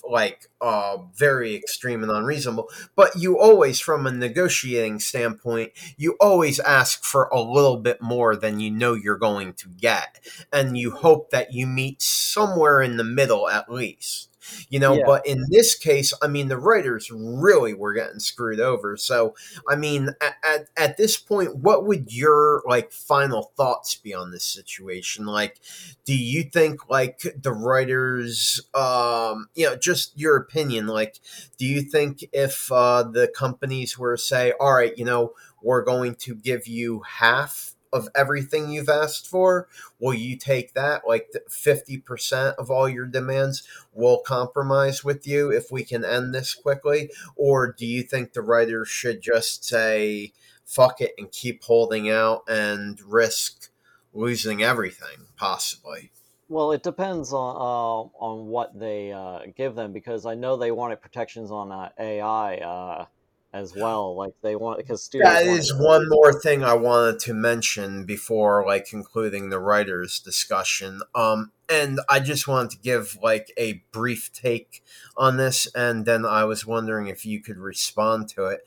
[0.09, 2.69] like, uh, very extreme and unreasonable.
[2.95, 8.35] But you always, from a negotiating standpoint, you always ask for a little bit more
[8.35, 10.19] than you know you're going to get,
[10.51, 14.30] and you hope that you meet somewhere in the middle at least
[14.69, 15.03] you know Yeah.
[15.05, 19.35] but in this case i mean the writers really were getting screwed over so
[19.69, 24.31] i mean at, at, at this point what would your like final thoughts be on
[24.31, 25.59] this situation like
[26.05, 31.19] do you think like the writers um you know just your opinion like
[31.57, 35.83] do you think if uh the companies were to say all right you know we're
[35.83, 39.67] going to give you half of everything you've asked for
[39.99, 43.63] will you take that like 50% of all your demands
[43.93, 47.09] will compromise with you if we can end this quickly?
[47.35, 50.33] Or do you think the writers should just say,
[50.65, 53.69] fuck it and keep holding out and risk
[54.13, 56.11] losing everything, possibly?
[56.49, 60.71] Well, it depends on uh, on what they uh, give them because I know they
[60.71, 63.05] wanted protections on uh, AI uh,
[63.53, 64.15] as well.
[64.15, 65.29] Like they want because studios.
[65.29, 71.01] That is one more thing I wanted to mention before like concluding the writers discussion.
[71.13, 74.83] Um and I just wanted to give like a brief take
[75.17, 78.61] on this and then I was wondering if you could respond to it.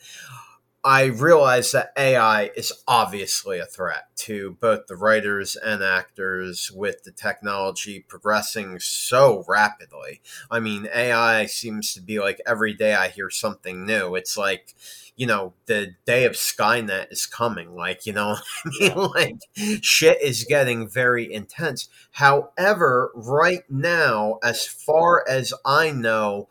[0.87, 7.05] I realize that AI is obviously a threat to both the writers and actors with
[7.05, 10.21] the technology progressing so rapidly.
[10.51, 14.15] I mean, AI seems to be like every day I hear something new.
[14.15, 14.75] It's like,
[15.17, 17.75] you know, the day of Skynet is coming.
[17.75, 21.89] Like, you know, I mean, like shit is getting very intense.
[22.11, 26.51] However, right now, as far as I know,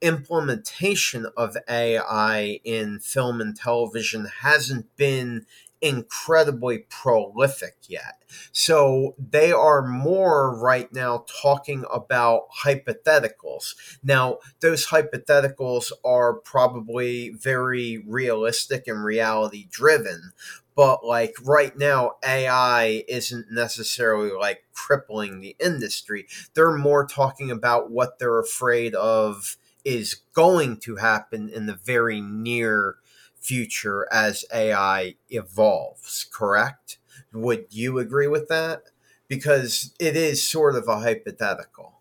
[0.00, 5.46] implementation of AI in film and television hasn't been
[5.80, 8.22] incredibly prolific yet.
[8.52, 13.74] So they are more right now talking about hypotheticals.
[14.02, 20.32] Now, those hypotheticals are probably very realistic and reality driven.
[20.74, 26.26] But like right now, AI isn't necessarily like crippling the industry.
[26.54, 29.56] They're more talking about what they're afraid of
[29.88, 32.96] is going to happen in the very near
[33.36, 36.98] future as AI evolves, correct?
[37.32, 38.90] Would you agree with that?
[39.28, 42.00] Because it is sort of a hypothetical.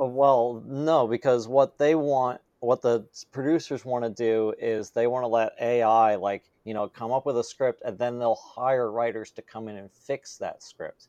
[0.00, 5.06] Uh, Well, no, because what they want, what the producers want to do is they
[5.06, 8.34] want to let AI, like, you know, come up with a script and then they'll
[8.36, 11.08] hire writers to come in and fix that script.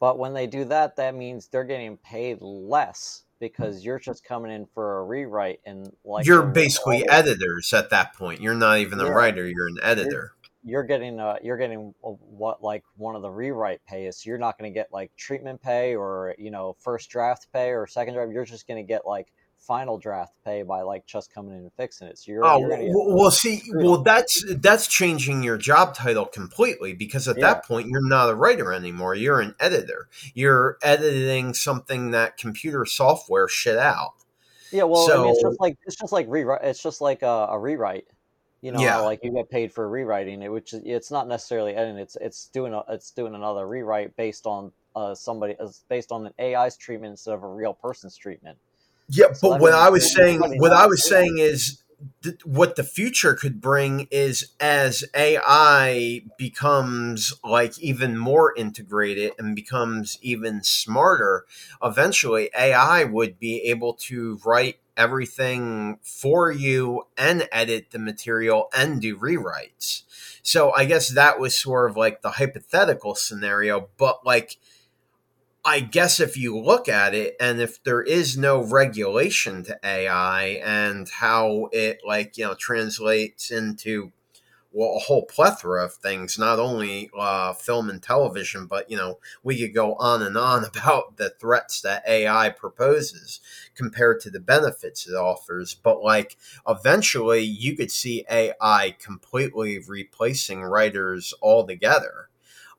[0.00, 4.50] But when they do that, that means they're getting paid less because you're just coming
[4.52, 8.40] in for a rewrite and like you're basically all editors at that point.
[8.40, 9.10] You're not even a Yeah.
[9.10, 10.32] writer, you're an editor.
[10.64, 14.28] you're getting uh you're getting uh, what like one of the rewrite pay is so
[14.28, 17.84] you're not going to get like treatment pay or you know first draft pay or
[17.86, 19.32] second draft you're just going to get like
[19.66, 23.14] final draft pay by like just coming in and fixing it so you're, Oh you're
[23.16, 27.54] well, see, well that's that's changing your job title completely because at Yeah.
[27.54, 29.14] that point you're not a writer anymore.
[29.14, 30.08] You're an editor.
[30.34, 34.14] You're editing something that computer software shit out.
[34.72, 37.22] yeah well I mean, it's so- just like it's just like rewrite it's just like
[37.22, 38.06] a, a rewrite
[38.62, 38.98] you know Yeah.
[38.98, 42.72] like you get paid for rewriting it which it's not necessarily editing it's it's doing
[42.74, 47.10] a, it's doing another rewrite based on uh somebody uh, based on an AI's treatment
[47.12, 48.58] instead of a real person's treatment
[49.12, 51.82] Yeah, So but what I was saying, what I was saying is,
[52.22, 59.54] th- what the future could bring is as AI becomes like even more integrated and
[59.54, 61.44] becomes even smarter.
[61.82, 69.02] Eventually, AI would be able to write everything for you and edit the material and
[69.02, 70.02] do rewrites.
[70.42, 74.56] So I guess that was sort of like the hypothetical scenario, but like
[75.64, 80.60] I guess if you look at it and if there is no regulation to AI
[80.64, 84.10] and how it like, you know, translates into
[84.72, 89.18] well, a whole plethora of things, not only uh, film and television, but you know,
[89.42, 93.40] we could go on and on about the threats that AI proposes
[93.74, 95.74] compared to the benefits it offers.
[95.74, 96.36] But like,
[96.66, 102.28] eventually, you could see AI completely replacing writers altogether.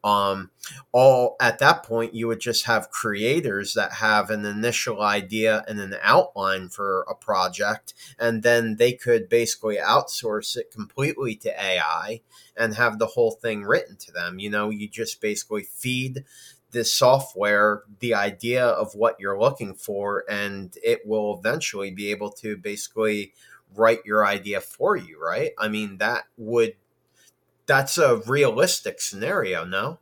[0.03, 0.51] Um,
[0.91, 5.79] all at that point, you would just have creators that have an initial idea and
[5.79, 12.21] an outline for a project, and then they could basically outsource it completely to AI
[12.57, 14.39] and have the whole thing written to them.
[14.39, 16.25] You know, you just basically feed
[16.71, 22.31] this software the idea of what you're looking for, and it will eventually be able
[22.31, 23.33] to basically
[23.75, 25.51] write your idea for you, right?
[25.57, 26.75] I mean, that would
[27.65, 29.99] that's a realistic scenario, no?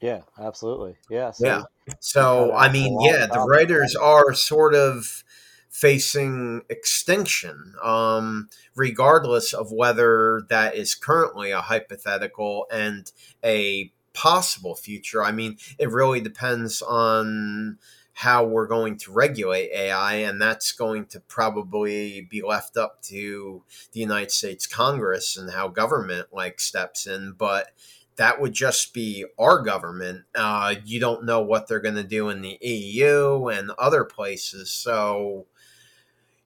[0.00, 1.62] yeah absolutely yeah so Yeah.
[2.00, 5.22] So, I mean, yeah, the writers are sort of
[5.70, 13.10] facing extinction, um, regardless of whether that is currently a hypothetical and
[13.44, 15.22] a possible future.
[15.22, 17.78] I mean, it really depends on
[18.18, 23.62] how we're going to regulate AI, and that's going to probably be left up to
[23.92, 27.34] the United States Congress and how government like steps in.
[27.36, 27.72] But
[28.16, 30.24] that would just be our government.
[30.34, 34.70] Uh, you don't know what they're going to do in the EU and other places.
[34.70, 35.44] So,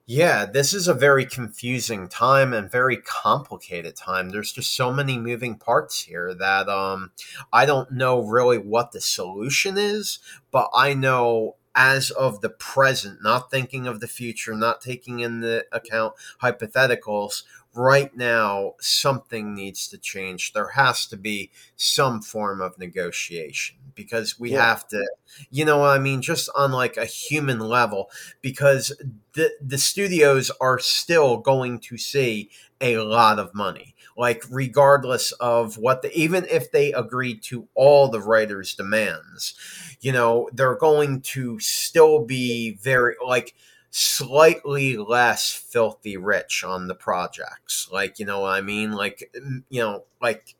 [0.05, 4.31] yeah, this is a very confusing time and very complicated time.
[4.31, 7.11] There's just so many moving parts here that um,
[7.53, 10.19] I don't know really what the solution is,
[10.51, 15.65] but I know as of the present, not thinking of the future, not taking into
[15.71, 17.43] account hypotheticals,
[17.73, 20.53] right now something needs to change.
[20.53, 24.65] There has to be some form of negotiation because we Yeah.
[24.67, 25.05] have to,
[25.49, 28.09] you know what I mean, just on like a human level,
[28.41, 28.91] because
[29.33, 32.49] the the studios are still going to see
[32.81, 33.90] a lot of money.
[34.17, 39.55] Like regardless of what the even if they agree to all the writers' demands,
[40.01, 43.55] you know, they're going to still be very like
[43.91, 47.89] slightly less filthy rich on the projects.
[47.91, 48.93] Like, you know what I mean?
[48.93, 49.31] Like,
[49.69, 50.55] you know, like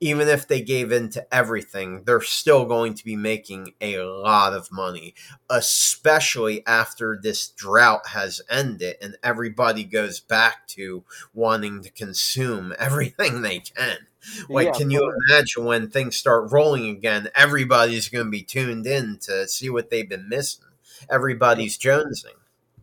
[0.00, 4.52] even if they gave in to everything, they're still going to be making a lot
[4.52, 5.14] of money,
[5.50, 13.42] especially after this drought has ended and everybody goes back to wanting to consume everything
[13.42, 13.98] they can.
[14.48, 17.28] Like, Yeah, can you imagine when things start rolling again?
[17.34, 20.64] Everybody's going to be tuned in to see what they've been missing.
[21.08, 22.36] Everybody's jonesing.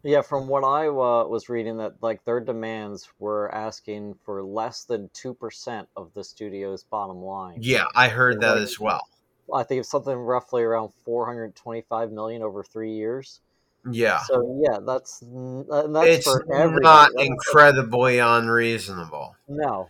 [0.05, 4.83] Yeah, from what I uh, was reading, that like their demands were asking for less
[4.83, 7.57] than two percent of the studio's bottom line.
[7.59, 9.07] Yeah, I heard that as well.
[9.51, 13.41] I think it's something roughly around four hundred twenty-five million over three years.
[13.91, 14.19] Yeah.
[14.19, 19.35] So yeah, that's that's It's for not That's- incredibly unreasonable.
[19.47, 19.89] No,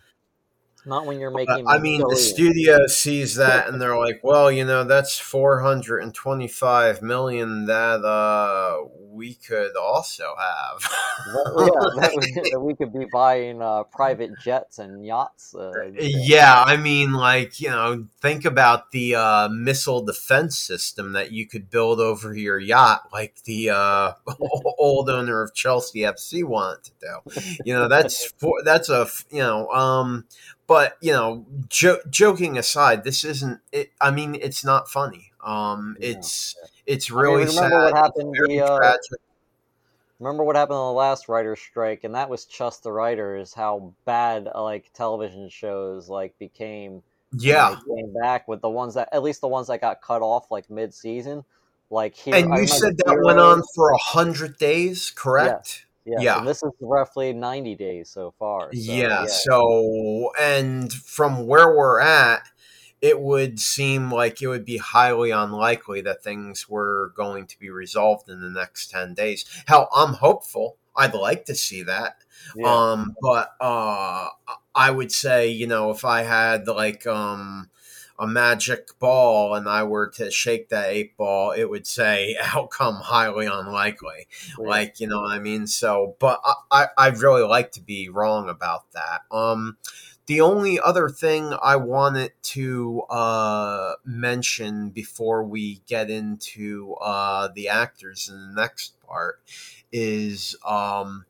[0.86, 1.68] not when you're making.
[1.68, 7.66] I mean, the studio sees that and they're like, well, you know, that's 425 million
[7.66, 10.82] that uh, we could also have.
[10.82, 15.56] That- yeah, that we, that we could be buying uh, private jets and yachts.
[15.56, 21.32] Uh, Yeah, I mean, like, you know, think about the uh, missile defense system that
[21.32, 24.14] you could build over your yacht, like the uh,
[24.78, 27.42] old owner of Chelsea FC wanted to do.
[27.66, 30.26] You know, that's for, that's a you know, um,
[30.68, 33.60] but you know, jo- joking aside, this isn't.
[33.72, 35.32] It, I mean, it's not funny.
[35.44, 36.08] Um, No.
[36.08, 36.56] it's
[36.86, 37.84] it's I mean, really remember sad.
[37.84, 38.36] what happened?
[38.48, 38.94] The uh,
[40.20, 43.54] remember what happened on the last writer's strike, and that was just the writers.
[43.54, 47.04] How bad uh, like television shows like became.
[47.38, 50.50] Yeah, came back with the ones that at least the ones that got cut off
[50.52, 51.44] like mid-season.
[51.90, 55.85] Like here, and you said that went on for a hundred days, correct?
[56.06, 56.38] Yes, Yeah.
[56.40, 58.74] and this is roughly ninety days so far.
[58.74, 62.44] So, yeah, so and from where we're at
[63.02, 67.70] it would seem like it would be highly unlikely that things were going to be
[67.70, 72.18] resolved in the next 10 days hell i'm hopeful i'd like to see that
[72.56, 72.66] yeah.
[72.68, 74.28] um but uh
[74.74, 77.70] i would say you know if i had like um
[78.18, 82.96] a magic ball and i were to shake that eight ball it would say outcome
[82.96, 84.28] highly unlikely.
[84.58, 84.68] Yeah.
[84.68, 85.68] like you know what i mean?
[85.68, 89.22] So but I, I i'd really like to be wrong about that.
[89.32, 89.78] Um
[90.28, 97.68] the only other thing i wanted to uh mention before we get into uh the
[97.70, 99.40] actors in the next part
[99.92, 101.26] is um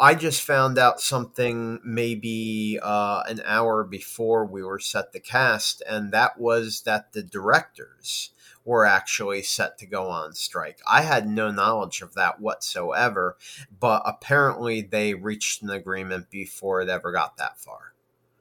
[0.00, 5.82] I just found out something maybe uh, an hour before we were set to cast,
[5.88, 8.30] and that was that the directors
[8.64, 10.80] were actually set to go on strike.
[10.86, 13.36] I had no knowledge of that whatsoever,
[13.76, 17.94] but apparently they reached an agreement before it ever got that far.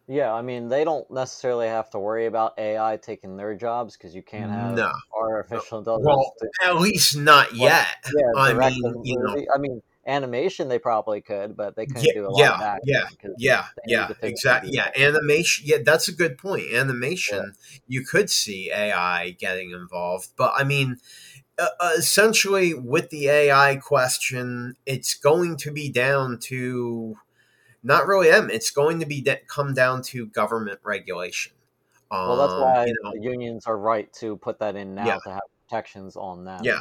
[0.08, 4.16] Yeah, I mean, they don't necessarily have to worry about AI taking their jobs because
[4.16, 4.92] you can't have No.
[5.14, 6.06] artificial intelligence.
[6.06, 8.06] Well, to, at least not Well, yet.
[8.06, 9.36] yeah, I mean, you know.
[9.54, 12.60] I mean, animation they probably could, but they couldn't Yeah, do a lot yeah, of
[12.60, 12.82] that.
[12.84, 13.04] yeah,
[13.38, 14.72] Yeah, yeah, exactly.
[14.74, 15.66] Yeah, animation.
[15.68, 16.74] Yeah, that's a good point.
[16.74, 17.54] Animation,
[17.88, 20.98] you could see AI getting involved, but I mean,
[21.60, 27.18] uh, essentially, with the AI question, it's going to be down to
[27.84, 28.50] not really them.
[28.50, 31.54] It's going to be de- come down to government regulation.
[32.12, 35.08] Um, Well, that's why you know, the unions are right to put that in now
[35.08, 35.18] Yeah.
[35.20, 36.64] to have protections on them.
[36.64, 36.80] yeah.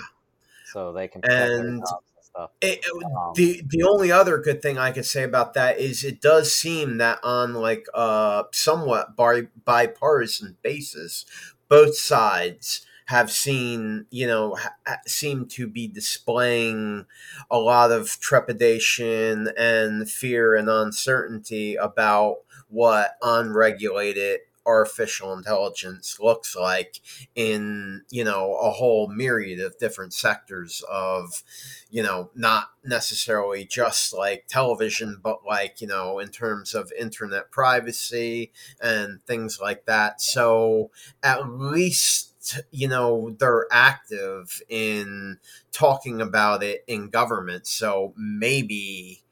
[0.65, 2.51] So they can protect their jobs and stuff.
[2.61, 6.21] It, Um, the the only other good thing I could say about that is it
[6.21, 11.25] does seem that on like uh somewhat bi- bipartisan basis,
[11.69, 17.07] both sides have seen you know ha- seem to be displaying
[17.51, 27.01] a lot of trepidation and fear and uncertainty about what unregulated artificial intelligence looks like
[27.35, 31.43] in you know a whole myriad of different sectors of
[31.91, 37.51] you know not necessarily just like television but like you know in terms of internet
[37.51, 40.21] privacy and things like that.
[40.21, 40.91] So
[41.23, 42.33] at least
[42.71, 45.39] you know they're active in
[45.73, 47.67] talking about it in government.
[47.67, 49.23] So maybe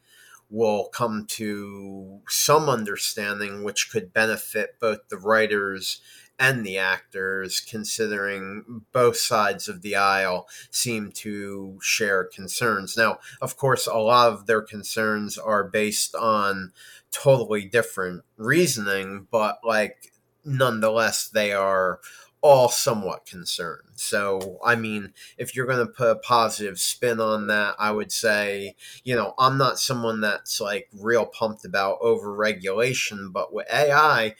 [0.54, 6.00] will come to some understanding which could benefit both the writers
[6.38, 12.96] and the actors, considering both sides of the aisle seem to share concerns.
[12.96, 16.72] Now, of course, a lot of their concerns are based on
[17.10, 20.12] totally different reasoning, but like
[20.44, 21.98] nonetheless, they are
[22.44, 23.88] all somewhat concerned.
[23.94, 28.12] So, I mean, if you're going to put a positive spin on that, I would
[28.12, 33.66] say, you know, I'm not someone that's like real pumped about over regulation, but with
[33.72, 34.34] AI,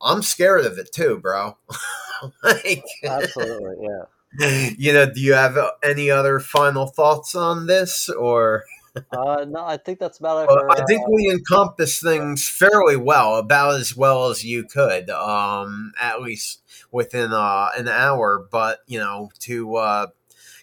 [0.00, 1.56] I'm scared of it too, bro.
[2.44, 4.70] like, Absolutely, yeah.
[4.78, 8.62] You know, do you have any other final thoughts on this or?
[9.12, 10.48] Uh, no, I think that's about it.
[10.48, 14.64] Well, for, I think uh, we encompass things fairly well, about as well as you
[14.64, 18.46] could, um, at least within uh, an hour.
[18.50, 20.06] But you know, to uh,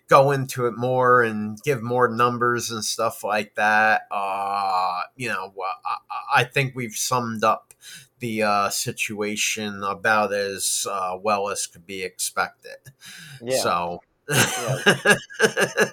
[0.08, 5.54] go into it more and give more numbers and stuff like that, uh, you know,
[5.86, 7.74] I, I think we've summed up
[8.20, 12.78] the uh, situation about as uh, well as could be expected.
[13.42, 13.58] Yeah.
[13.58, 14.00] So
[14.30, 15.16] yeah.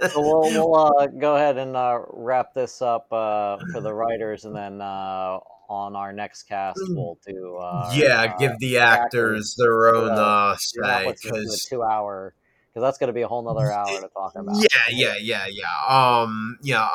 [0.09, 4.45] so we'll, we'll uh, go ahead and uh, wrap this up uh, for the writers,
[4.45, 6.97] and then uh, on our next cast mm.
[6.97, 7.59] we'll do.
[7.95, 12.35] yeah, give the actors, actors their own uh, say because two hour
[12.73, 14.57] because that's going to be a whole nother hour to talk about.
[14.57, 16.23] Yeah, yeah, yeah, yeah.
[16.23, 16.89] Um, yeah,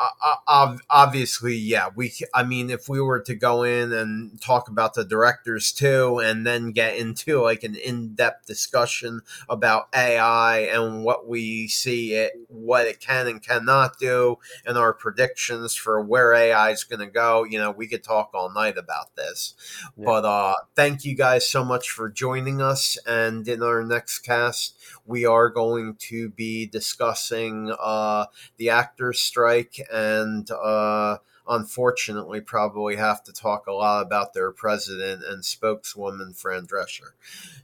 [0.90, 1.90] obviously, yeah.
[1.94, 6.18] We, I mean, if we were to go in and talk about the directors too,
[6.18, 12.32] and then get into like an in-depth discussion about AI and what we see it,
[12.48, 17.06] what it can and cannot do, and our predictions for where AI is going to
[17.06, 19.54] go, you know, we could talk all night about this.
[19.96, 20.06] Yeah.
[20.06, 24.74] But uh, thank you guys so much for joining us, and in our next cast
[25.08, 28.26] we are going to be discussing uh,
[28.58, 31.16] the actors' strike and uh,
[31.48, 37.12] unfortunately probably have to talk a lot about their president and spokeswoman Fran Drescher.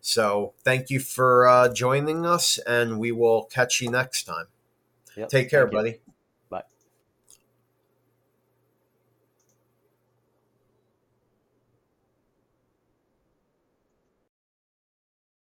[0.00, 4.46] So thank you for uh, joining us, and we will catch you next time.
[5.16, 5.28] Yep.
[5.28, 6.00] Take care, buddy.